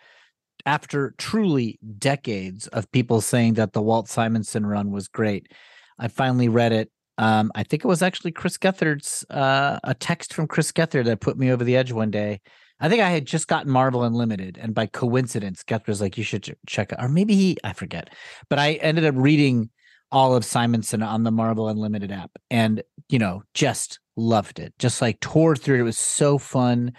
[0.67, 5.53] after truly decades of people saying that the Walt Simonson run was great,
[5.99, 6.91] I finally read it.
[7.17, 11.21] Um, I think it was actually Chris Gethard's uh, a text from Chris Gethard that
[11.21, 12.41] put me over the edge one day.
[12.81, 16.25] I think I had just gotten Marvel Unlimited, and by coincidence, Gethard was like, "You
[16.25, 18.15] should check it," or maybe he, I forget.
[18.49, 19.71] But I ended up reading
[20.11, 24.75] all of Simonson on the Marvel Unlimited app, and you know, just loved it.
[24.79, 25.81] Just like tore through it.
[25.81, 26.93] It was so fun,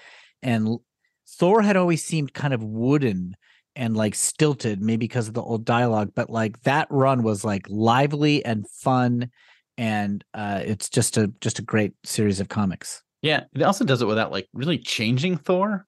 [0.44, 0.80] and
[1.28, 3.36] Thor had always seemed kind of wooden
[3.76, 6.12] and like stilted, maybe because of the old dialogue.
[6.16, 9.30] But like that run was like lively and fun,
[9.78, 13.02] and uh, it's just a just a great series of comics.
[13.22, 15.86] Yeah, it also does it without like really changing Thor.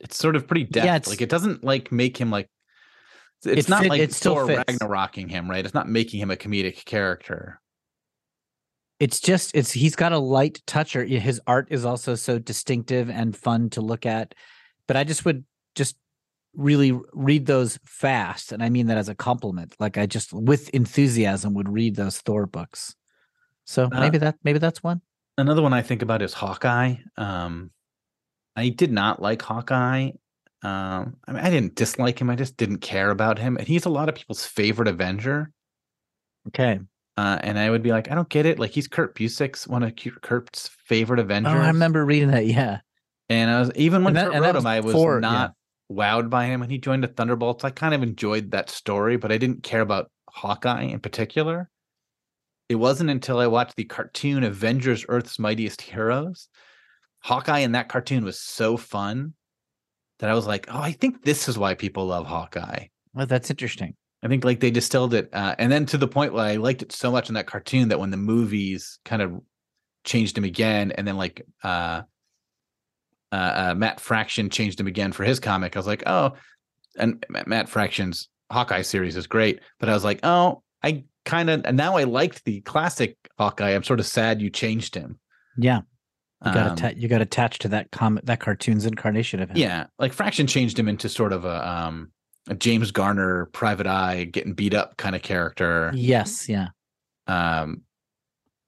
[0.00, 0.86] It's sort of pretty deft.
[0.86, 2.48] it's- like it doesn't like make him like
[3.44, 4.64] it's It not fit- like it still Thor fits.
[4.72, 5.64] Ragnaroking him, right?
[5.64, 7.60] It's not making him a comedic character.
[9.00, 13.10] it's just it's he's got a light touch or his art is also so distinctive
[13.10, 14.32] and fun to look at
[14.86, 15.44] but i just would
[15.74, 15.96] just
[16.54, 20.68] really read those fast and i mean that as a compliment like i just with
[20.70, 22.94] enthusiasm would read those thor books
[23.64, 25.00] so Uh, maybe that maybe that's one
[25.42, 26.94] Another one I think about is Hawkeye.
[27.16, 27.72] Um,
[28.54, 30.10] I did not like Hawkeye.
[30.62, 32.30] Um, I mean, I didn't dislike him.
[32.30, 35.50] I just didn't care about him, and he's a lot of people's favorite Avenger.
[36.46, 36.78] okay
[37.16, 38.60] Uh, and I would be like, I don't get it.
[38.60, 41.52] Like he's Kurt Busiek's one of Kurt's favorite Avengers.
[41.52, 42.78] oh i remember reading that yeah
[43.28, 45.18] And I was even when And that- Kurt and wrote him, I was yeah.
[45.18, 45.54] not
[45.90, 47.64] wowed by him when he joined the Thunderbolts.
[47.64, 51.68] I kind of enjoyed that story, but I didn't care about Hawkeye in particular.
[52.68, 56.48] It wasn't until I watched the cartoon Avengers Earth's Mightiest Heroes.
[57.20, 59.34] Hawkeye in that cartoon was so fun
[60.18, 62.86] that I was like, oh, I think this is why people love Hawkeye.
[63.14, 66.32] well that's interesting I think like they distilled it, uh, and then to the point
[66.32, 69.40] where I liked it so much in that cartoon that when the movies kind of
[70.04, 72.02] changed him again, and then like uh,
[73.32, 76.34] uh, uh, Matt Fraction changed him again for his comic, I was like, oh,
[76.96, 81.62] and Matt Fraction's Hawkeye series is great, but I was like, oh, I kind of
[81.64, 83.70] and now I liked the classic Hawkeye.
[83.70, 85.18] I'm sort of sad you changed him.
[85.58, 85.80] yeah.
[86.44, 89.56] You got Um, atta- you got attached to that comic that cartoon's incarnation of him.
[89.56, 92.10] Yeah, like Fraction changed him into sort of a um
[92.48, 95.92] a James Garner private eye getting beat up kind of character.
[95.94, 96.68] yes yeah.
[97.28, 97.82] Um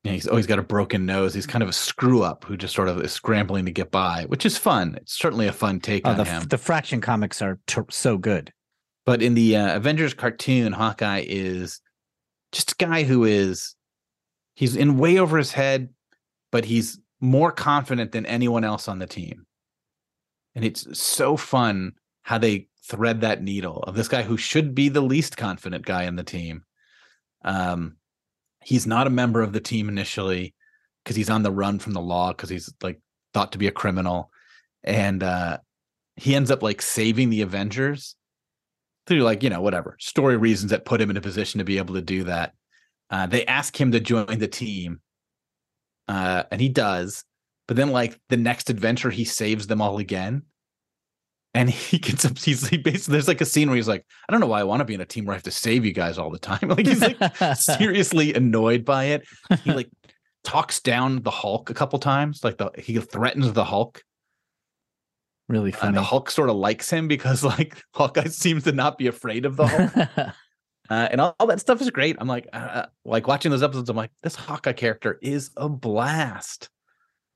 [0.05, 1.33] you know, he's always got a broken nose.
[1.35, 4.27] He's kind of a screw up who just sort of is scrambling to get by
[4.29, 4.95] which is fun.
[5.01, 6.43] It's certainly a fun take oh, on the, him.
[6.45, 8.53] the fraction comics are t- so good.
[9.05, 11.81] But in the uh, avengers cartoon hawkeye is
[12.55, 13.75] just a guy who is
[14.55, 15.91] he's in way over his head
[16.53, 19.45] but he's more confident than anyone else on the team.
[20.55, 24.89] And it's so fun how they thread that needle of this guy who should be
[24.89, 26.63] the least confident guy in the team.
[27.45, 27.97] Um
[28.63, 30.55] he's not a member of the team initially
[31.03, 33.01] because he's on the run from the law because he's like
[33.35, 34.31] thought to be a criminal.
[34.85, 35.59] And uh
[36.15, 38.15] he ends up like saving the avengers
[39.07, 41.79] through like you know whatever story reasons that put him in a position to be
[41.79, 42.53] able to do that.
[43.11, 45.01] Uh they ask him to join the team
[46.09, 47.25] uh and he does
[47.67, 50.43] but then like the next adventure he saves them all again
[51.55, 54.33] and he gets up he's he basically there's like a scene where he's like i
[54.33, 55.85] don't know why i want to be in a team where i have to save
[55.85, 56.59] you guys all the time.
[56.69, 59.25] Like he's like seriously annoyed by it.
[59.63, 59.89] He like
[60.43, 64.03] talks down the hulk a couple times like the he threatens the hulk
[65.49, 65.95] really and funny.
[65.95, 69.57] The hulk sort of likes him because like hawkeye seems to not be afraid of
[69.57, 70.35] the hulk.
[70.91, 72.15] Uh, and all, all that stuff is great.
[72.21, 76.69] I'm like uh, like watching those episodes i'm like this hawkeye character is a blast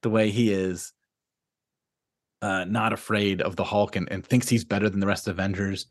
[0.03, 0.93] the way he is
[2.43, 5.33] uh, not afraid of the hulk and, and thinks he's better than the rest of
[5.33, 5.87] avengers.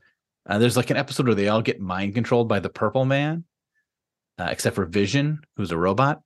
[0.46, 3.44] Uh, there's like an episode where they all get mind controlled by the purple man
[4.40, 6.22] uh, except for Vision, who's a robot.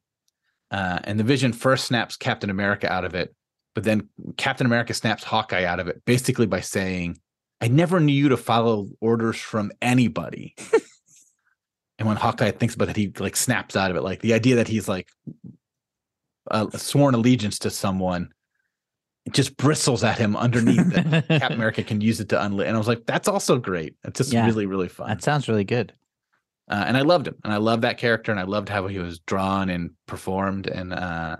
[0.69, 3.34] Uh, and the Vision first snaps Captain America out of it,
[3.73, 7.18] but then Captain America snaps Hawkeye out of it, basically by saying,
[7.61, 10.56] "I never knew you to follow orders from anybody."
[11.99, 14.56] and when Hawkeye thinks about it, he like snaps out of it, like the idea
[14.56, 15.10] that he's like
[16.49, 18.34] uh, sworn allegiance to someone.
[19.26, 21.27] It just bristles at him underneath it.
[21.27, 22.65] Captain America can use it to unlit.
[22.65, 23.95] And I was like, that's also great.
[24.03, 24.48] It's just Yeah.
[24.48, 25.10] really, really fun.
[25.10, 25.93] That sounds really good.
[26.68, 27.35] Uh, and I loved him.
[27.43, 28.31] And I loved that character.
[28.31, 30.65] And I loved how he was drawn and performed.
[30.65, 31.38] And uh,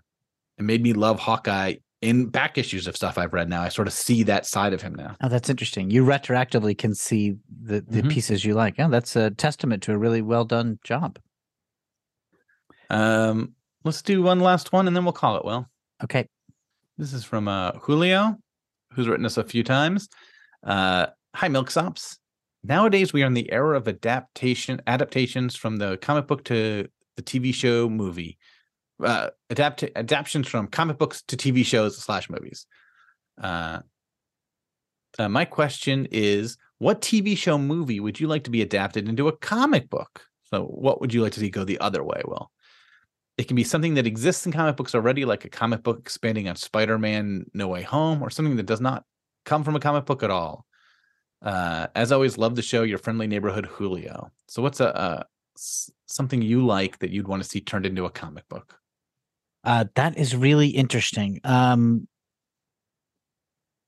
[0.60, 3.62] it made me love Hawkeye in back issues of stuff I've read now.
[3.62, 5.16] I sort of see that side of him now.
[5.22, 5.92] Oh, that's interesting.
[5.92, 8.12] You retroactively can see the, the Mhm.
[8.12, 8.78] pieces you like.
[8.78, 11.20] Yeah, that's a testament to a really well done job.
[12.90, 13.54] Um,
[13.84, 15.68] let's do one last one and then we'll call it well.
[16.04, 16.28] Okay.
[16.98, 18.38] This is from uh, Julio,
[18.94, 20.10] who's written us a few times.
[20.64, 22.18] Uh, Hi, Milksops.
[22.64, 27.24] Nowadays, we are in the era of adaptation adaptations from the comic book to the
[27.24, 28.38] TV show movie.
[29.04, 32.66] Uh, adapt adaptations from comic books to TV shows slash movies.
[33.42, 33.80] Uh,
[35.20, 39.28] uh, my question is, what TV show movie would you like to be adapted into
[39.28, 40.26] a comic book?
[40.50, 42.22] So, what would you like to see go the other way?
[42.26, 42.52] Well,
[43.38, 46.48] it can be something that exists in comic books already, like a comic book expanding
[46.48, 49.04] on Spider-Man No Way Home, or something that does not
[49.46, 50.66] come from a comic book at all.
[51.42, 54.32] Uh, as always, love the show, your friendly neighborhood Julio.
[54.48, 55.26] So, what's a, a
[56.08, 58.81] something you like that you'd want to see turned into a comic book?
[59.64, 61.40] Uh, that is really interesting.
[61.44, 62.08] Um,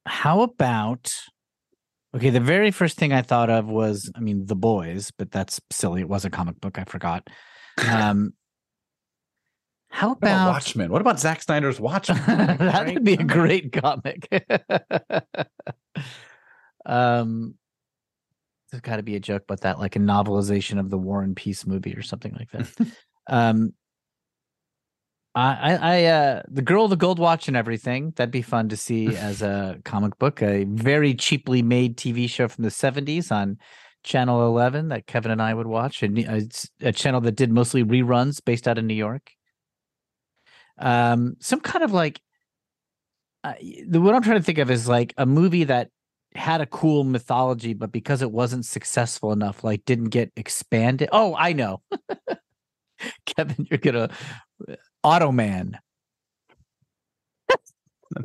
[0.06, 1.14] how about
[2.16, 2.30] okay?
[2.30, 6.02] The very first thing I thought of was, I mean, The Boys, but that's silly.
[6.02, 6.78] It was a comic book.
[6.78, 7.28] I forgot.
[7.90, 8.34] Um,
[9.94, 10.92] how about about Watchmen?
[10.92, 12.20] What about Zack Snyder's Watchmen?
[12.28, 14.28] that would be a great comic.
[16.86, 17.56] um,
[18.72, 21.36] there's got to be a joke about that, like a novelization of the War and
[21.36, 22.92] Peace movie or something like that.
[23.28, 23.74] um,
[25.36, 28.14] I, I, I, uh, the girl, the gold watch, and everything.
[28.16, 30.42] That'd be fun to see as a comic book.
[30.42, 33.58] A very cheaply made TV show from the '70s on
[34.04, 37.84] Channel 11 that Kevin and I would watch, and it's a channel that did mostly
[37.84, 39.32] reruns based out of New York
[40.80, 42.20] um some kind of like
[43.44, 43.54] uh,
[43.88, 45.90] the what i'm trying to think of is like a movie that
[46.36, 51.36] had a cool mythology but because it wasn't successful enough like didn't get expanded oh
[51.38, 51.82] i know
[53.26, 54.10] kevin you're gonna
[55.04, 55.78] automan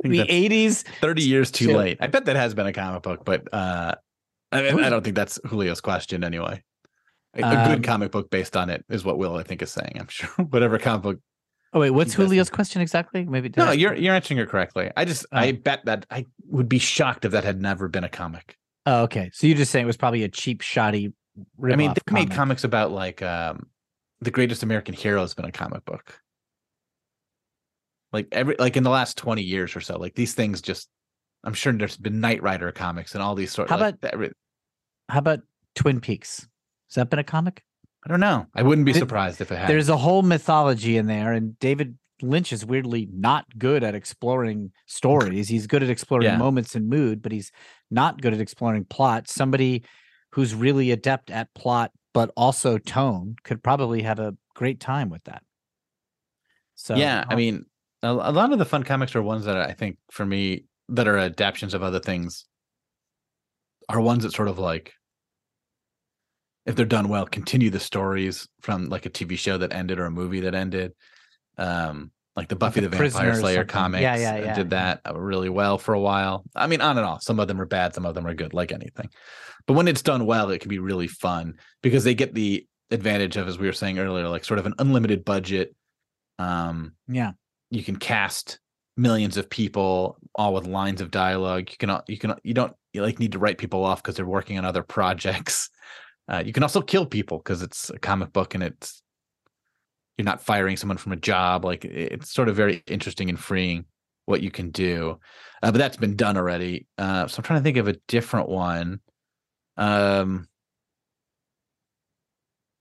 [0.03, 1.97] the 80s 30 years too late.
[1.99, 3.95] I bet that has been a comic book, but uh,
[4.51, 6.63] I, mean, I don't think that's Julio's question anyway.
[7.35, 9.97] A, Um, good comic book based on it is what Will, I think, is saying.
[9.99, 11.19] I'm sure whatever comic book
[11.71, 14.91] oh wait what's julio's question exactly maybe No, you're you're answering it correctly.
[14.97, 15.37] I just Oh.
[15.37, 18.57] I bet that I would be shocked if that had never been a comic.
[18.87, 21.13] oh okay so you're just saying it was probably a cheap shoddy
[21.63, 23.67] I mean, they made comics about like um
[24.21, 26.19] the greatest American hero has been a comic book.
[28.11, 30.89] Like every like in the last 20 years or so, like these things just
[31.43, 34.31] I'm sure there's been Knight Rider comics and all these sort How like, about- every-
[35.09, 35.39] how about
[35.75, 36.39] twin peaks
[36.89, 37.63] has that been a comic
[38.05, 38.45] I don't know.
[38.55, 39.69] I wouldn't be There- surprised if it had.
[39.69, 44.71] there's a whole mythology in there and david lynch is weirdly not good at exploring
[44.87, 46.37] stories he's good at exploring Yeah.
[46.37, 47.51] moments and mood but he's
[47.89, 49.83] not good at exploring plot somebody
[50.33, 55.23] who's really adept at plot but also tone could probably have a great time with
[55.25, 55.43] that
[56.75, 57.65] so yeah, I mean,
[58.03, 61.07] a, a lot of the fun comics are ones that I think for me that
[61.07, 62.45] are adaptations of other things
[63.87, 64.93] are ones that sort of like
[66.65, 70.05] if they're done well continue the stories from like a TV show that ended or
[70.05, 70.93] a movie that ended
[71.57, 75.01] um like the Buffy The the, Vampire Slayer comics Yeah, yeah, uh, yeah, did that
[75.05, 76.45] uh, really well for a while.
[76.55, 77.21] I mean on and off.
[77.21, 79.09] Some of them are bad, some of them are good like anything.
[79.67, 83.35] But when it's done well it can be really fun because they get the advantage
[83.35, 85.75] of as we were saying earlier like sort of an unlimited budget
[86.39, 87.33] um yeah
[87.69, 88.59] you can cast
[88.97, 91.69] millions of people all with lines of dialogue.
[91.71, 94.25] You can you can you don't you like need to write people off because they're
[94.25, 95.69] working on other projects.
[96.31, 99.01] Uh, you can also kill people because it's a comic book and it's
[100.15, 101.65] you're not firing someone from a job.
[101.65, 103.85] Like it's sort of very interesting and freeing
[104.25, 105.17] what you can do.
[105.63, 106.85] Uh, but that's been done already.
[106.99, 108.99] Uh, so i'm trying to think of a different one.
[109.75, 110.47] Um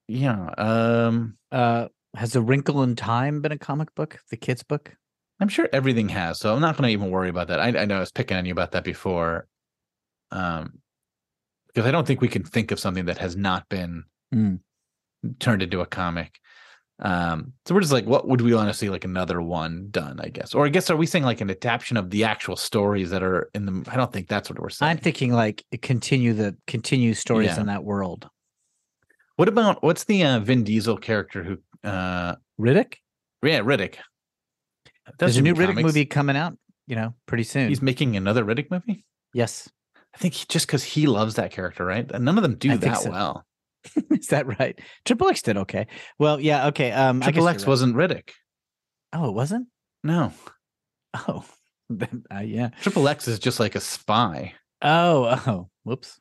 [0.08, 4.94] yeah um uh has a wrinkle in time been a comic book the kids book
[5.40, 7.60] I'm sure everything has, so I'm not going to even worry about that.
[7.60, 9.46] I, I know I was picking on you about that before,
[10.32, 10.80] um,
[11.68, 14.02] because I don't think we can think of something that has not been
[14.34, 14.58] Mm.
[15.38, 16.40] turned into a comic.
[17.00, 20.18] Um, so we're just like, what would we want to see like another one done?
[20.20, 23.10] I guess, or I guess are we saying like an adaptation of the actual stories
[23.10, 23.88] that are in the?
[23.92, 24.90] I don't think that's what we're saying.
[24.90, 27.60] i'm thinking like continue the continue stories Yeah.
[27.60, 28.28] in that world
[29.36, 32.94] What about what's the uh, Vin Diesel character who Uh, Riddick.
[33.42, 33.96] yeah, Riddick.
[35.18, 35.86] There's a new Riddick comics.
[35.86, 36.56] movie coming out.
[36.86, 37.68] You know, pretty soon.
[37.68, 39.04] He's making another Riddick movie.
[39.34, 39.68] yes.
[40.14, 42.10] I think he, just because he loves that character, right?
[42.10, 43.10] And None of them do I that so.
[43.10, 43.46] well.
[44.10, 44.78] Is that right?
[45.04, 45.86] Triple X did okay.
[46.18, 46.90] Well, yeah, okay.
[46.92, 47.68] Um, Triple X right.
[47.68, 48.30] wasn't Riddick.
[49.12, 49.68] Oh, it wasn't.
[50.02, 50.32] No,
[51.14, 51.44] Oh,
[52.32, 52.70] uh, yeah.
[52.80, 54.54] Triple X is just like a spy.
[54.82, 56.18] Oh, oh, whoops.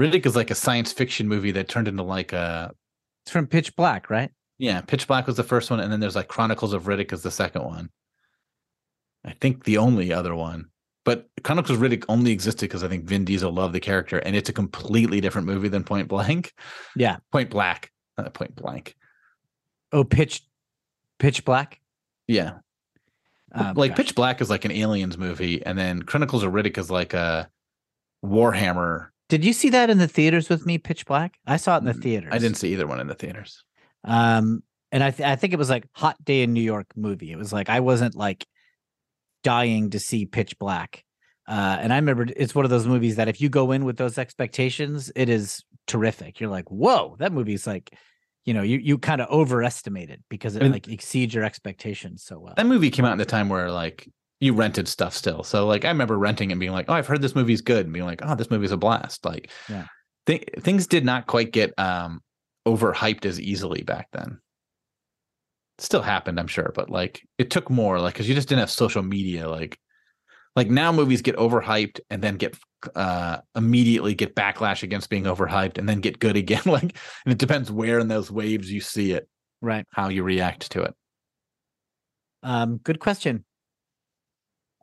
[0.00, 2.72] Riddick is like a science fiction movie that turned into like a
[3.24, 4.30] It's from Pitch Black, right?
[4.58, 4.80] Yeah.
[4.80, 7.30] Pitch Black was the first one, and then there's like Chronicles of Riddick is the
[7.30, 7.90] second one.
[9.24, 10.66] I think the only other one,
[11.04, 14.36] but Chronicles of Riddick only existed because I think Vin Diesel loved the character, and
[14.36, 16.52] it's a completely different movie than Point Blank.
[16.94, 17.16] Yeah.
[17.32, 18.94] Point Black, not Point Blank.
[19.92, 20.42] Oh, Pitch,
[21.18, 21.80] Pitch Black.
[22.28, 22.58] Yeah,
[23.52, 23.96] Um, like gosh.
[23.98, 27.48] Pitch Black is like an aliens movie, and then Chronicles of Riddick is like a
[28.24, 29.08] Warhammer.
[29.28, 30.78] Did you see that in the theaters with me?
[30.78, 31.38] Pitch Black.
[31.46, 32.32] I saw it in the Mm, theaters.
[32.32, 33.64] I didn't see either one in the theaters.
[34.06, 34.62] Um,
[34.92, 37.32] and I th- I think it was like Hot Day in New York movie.
[37.32, 38.46] It was like I wasn't like
[39.42, 41.04] dying to see Pitch Black.
[41.48, 43.96] Uh, and I remember it's one of those movies that if you go in with
[43.96, 46.40] those expectations, it is terrific.
[46.40, 47.90] You're like, whoa, that movie's like,
[48.44, 52.24] you know, you you kind of overestimate it because it And- like exceeds your expectations
[52.24, 52.54] so well.
[52.56, 54.08] That movie came out in the time where like
[54.40, 55.42] you rented stuff still.
[55.42, 57.92] So like I remember renting and being like, "Oh, I've heard this movie's good," and
[57.92, 59.86] being like, "Oh, this movie's a blast." Like, Yeah.
[60.26, 62.20] thi- things did not quite get um
[62.66, 64.40] overhyped as easily back then.
[65.78, 68.70] Still happened, I'm sure, but like it took more, like because you just didn't have
[68.70, 69.48] social media.
[69.48, 69.78] Like,
[70.54, 72.56] like now movies get overhyped and then get
[72.94, 76.62] uh immediately get backlash against being overhyped and then get good again.
[76.66, 76.82] like,
[77.24, 79.28] and it depends where in those waves you see it,
[79.60, 79.84] Right.
[79.90, 80.94] how you react to it.
[82.42, 83.44] Um, good question.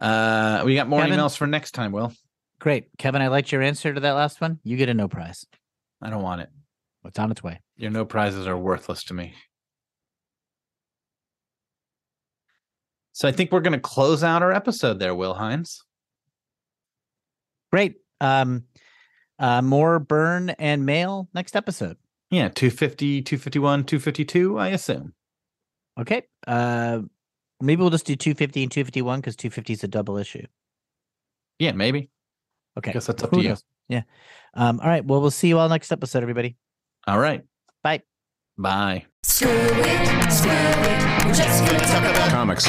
[0.02, 1.18] Uh, we got more Kevin?
[1.18, 1.92] emails for next time.
[1.92, 2.14] Will
[2.60, 2.88] Great.
[2.98, 4.60] Kevin, I liked your answer to that last one.
[4.64, 5.46] You get a no prize.
[6.02, 6.50] I don't want it.
[7.06, 7.60] It's on its way.
[7.84, 9.34] Your no prizes are worthless to me.
[13.12, 15.84] So I think we're going to close out our episode there, Will Hines.
[17.74, 17.96] Great.
[18.22, 18.64] Um,
[19.38, 21.98] uh, more Byrne and mail next episode.
[22.32, 25.14] Yeah, 250, 251, 252, I assume.
[26.00, 26.22] Okay.
[26.48, 27.02] Uh,
[27.60, 30.48] maybe we'll just do 250 and 251 because 250 is a double issue.
[31.60, 32.10] Yeah, maybe.
[32.78, 32.92] Okay.
[32.92, 33.56] I Guess that's up Who to you.
[33.90, 34.04] Yeah.
[34.54, 35.04] Um, all right.
[35.04, 36.56] Well, we'll see you all next episode, everybody.
[37.06, 37.44] All right.
[37.84, 38.02] Bye.
[38.58, 39.06] Bye.
[39.24, 41.26] Screw it, screw it.
[41.26, 42.68] We're just gonna talk about Comics.